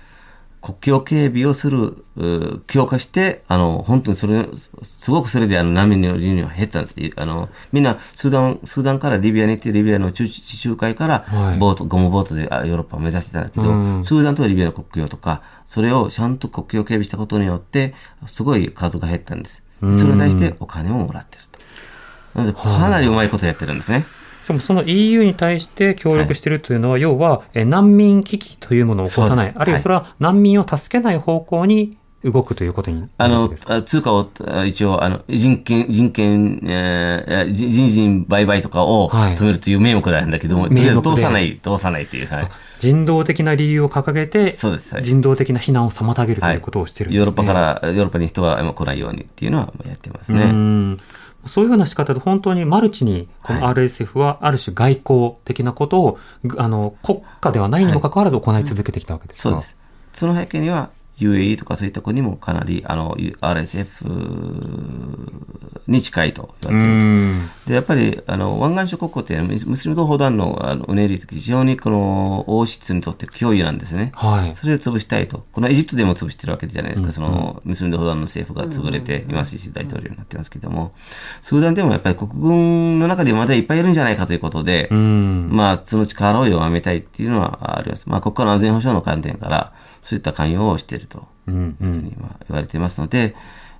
[0.61, 4.47] 国境警備をする、う強化して、あの、本当にそれ、
[4.83, 6.95] すごくそれであの難民の流入が減ったんです。
[7.15, 17.95] あの、みんな、スーダン、スーダンからリビアに行って、リビアの中地中海からはい、ボート、ゴムボートであヨーロッパを目指してたんだけど、うんスーダンとリビアの国境とか、それをちゃんと国境警備したことによって、
[18.27, 19.63] すごい数が減ったんです。
[19.81, 21.43] それに対してお金ももらってる
[22.33, 24.05] かなりうまいことやってるんですね。
[24.43, 39.35] しかもその EU に対して協力しているというのは、要は、え難民危機というものを起こさない、あるいはそれは難民を助けない方向に動くということにあの通貨を、あ一応、あの、人権、人権、えー、人人身売買とかをはい。
[39.35, 41.15] 止めるという名目なんだけども、とりあえず名目で。
[41.15, 42.47] 通さない、通さないっていう、はい。
[42.79, 44.93] 人道的な理由を掲げて、そうです。
[44.93, 45.03] はい。
[45.03, 47.19] 人道的な避難を妨げるとはいいうことをしているんです、ね。
[47.19, 50.97] ヨーロッパから、ヨーロッパに人が来ないようにっていうのはやってますうね。
[51.45, 53.73] んそういうふうな仕方で本当にマルチに、このはい。
[53.73, 59.77] RSF はある種外交的なことを、ぐあの、国家ではないにもかかわらず行い続けてきたわけですか、そうです。
[60.13, 60.89] その背景には、
[61.21, 64.05] UAE とかそういった国もかなり、あの、RSF
[65.87, 74.11] に近いと言われていで、やっぱり、あの、湾岸諸国って、ムスムスリム同胞団の、あの、うねりって非常にこの、王室にとって脅威なんですね。
[74.15, 74.55] はい。
[74.55, 75.45] それを潰したいと。
[75.51, 77.11] このエジプトでも潰してるわけじゃないですか。
[77.11, 80.93] その、ムスリム同胞団の政府が潰れて、今、シシ大統領になってますけども、
[81.41, 85.49] スーダンでもやっぱり国軍の中でまだいっぱいいるんじゃないかということで、うん。
[85.51, 88.07] まあ、その力を弱めたいっていうのはあります。
[88.07, 91.77] まあ、国家の安全保障の観点から、そういった関与をしているとうん。
[91.79, 93.35] ういうふうんにまあ言われていますので、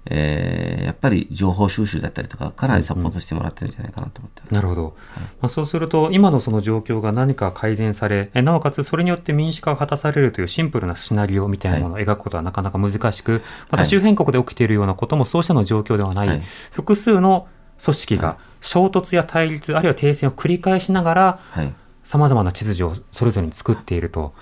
[0.05, 4.53] えーやっぱり情報収集だったりとか、かなりサポートしてもらってるんじゃないかなと思ってます。
[4.53, 4.95] なるほど。
[5.39, 16.41] まあ、そうすると、今のその状況が何か改善され、えなおかつそれによって民主化が果たされるというシンプルなシナリオみたいなものを描くことはなかなか難しく、また周辺国で起きているようなこともそうしたの状況ではない、はい
[16.71, 17.47] 複数の
[17.83, 21.73] 組織が衝突や対立、あるいは停戦を繰り返しながら、はい。
[22.03, 24.33] 様々な秩序をそれぞれに作っていると。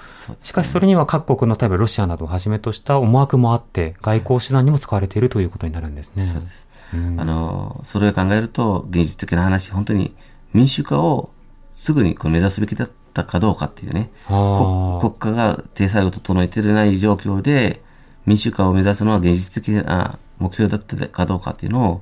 [0.43, 6.25] しかしそれには各国の例えばロシアなどをはじめとした思惑もあって、外交手段にも使われているということになるんですね。
[6.25, 6.67] そうです。
[6.93, 10.15] うんあの、それを考えると、現実的な話、本当に
[10.53, 11.31] 民主化を
[11.71, 17.81] すぐにこう目指すべきだったかどうかっていうね、国国家が体裁を整えていない状況で、
[18.25, 22.01] 民主化を目指すのは現実的な目標だったかどうかっていうのを、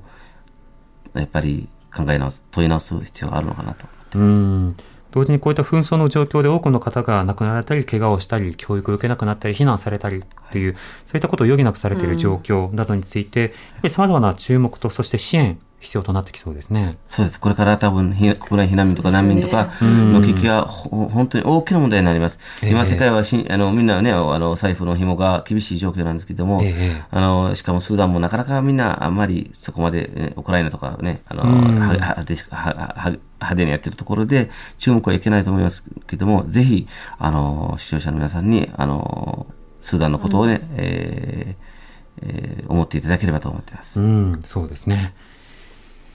[1.14, 4.84] やっぱり考え直す、問い直す必要があるのかなと思ってうます。
[5.10, 13.54] 同時にこういった紛争の状況で多くの方が亡くなられたり、怪我をしたり、教育を受けなくなったり、避難されたりという、そういったことを余儀なくされている状況などについて、やっぱ
[13.84, 16.96] り様々な注目と、そして支援、必要となってきそうですね。
[17.06, 17.40] そうです。
[17.40, 22.40] これから多分、ひ国内避難民とか難民とかの危機がほ本当に大きな問題になります。
[22.62, 33.10] ええ今、世界はしあのみんなね、あの財布の紐が厳しい状況なんですけども、ええあのしかもスーダンもなかなかみんなあんまりそこまで、ねウクライナとかね、あのうんはは派手しははは
[33.40, 39.46] 派手にやってるところで注目はいけないと思いますけども、ぜひ、あの、視聴者の皆さんに、あの、
[39.80, 41.78] スーダンのことをね、えー
[42.22, 44.00] えー思っていただければと思っています。
[44.00, 45.14] うん、そうですね。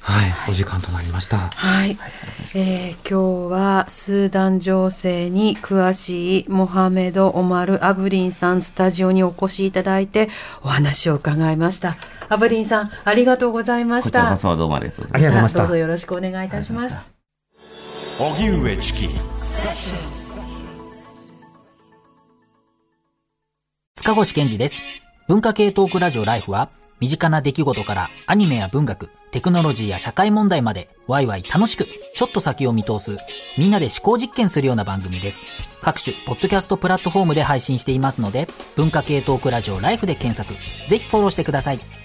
[0.06, 1.38] はい、お時間となりました。
[1.38, 1.98] はい、
[2.56, 10.30] えー今日はスーダン情勢に詳しいモハメド・オマル・アブリンさんスタジオにお越しいただいて
[10.62, 11.96] お話を伺いました。
[12.28, 14.20] アブリンさんありがとうございました。
[14.20, 15.60] こちらこそどうもありがとうございますありがとうございました。
[15.60, 17.12] どうぞよろしくお願いいたします。
[18.20, 19.10] 荻上チキ。
[23.96, 24.84] 塚越健二です。
[25.30, 33.18] 文化系トークラジオライフは、身近な出来事からアニメや文学、テクノロジーや社会問題まで、ワイワイ楽しく、ちょっと先を見通す、
[33.58, 35.48] みんなで思考実験するような番組です。
[35.82, 40.54] 各種、ポッドキャストプラットフォームで配信していますので、文化系トークラジオライフで検索、
[40.88, 42.03] ぜひフォローしてください。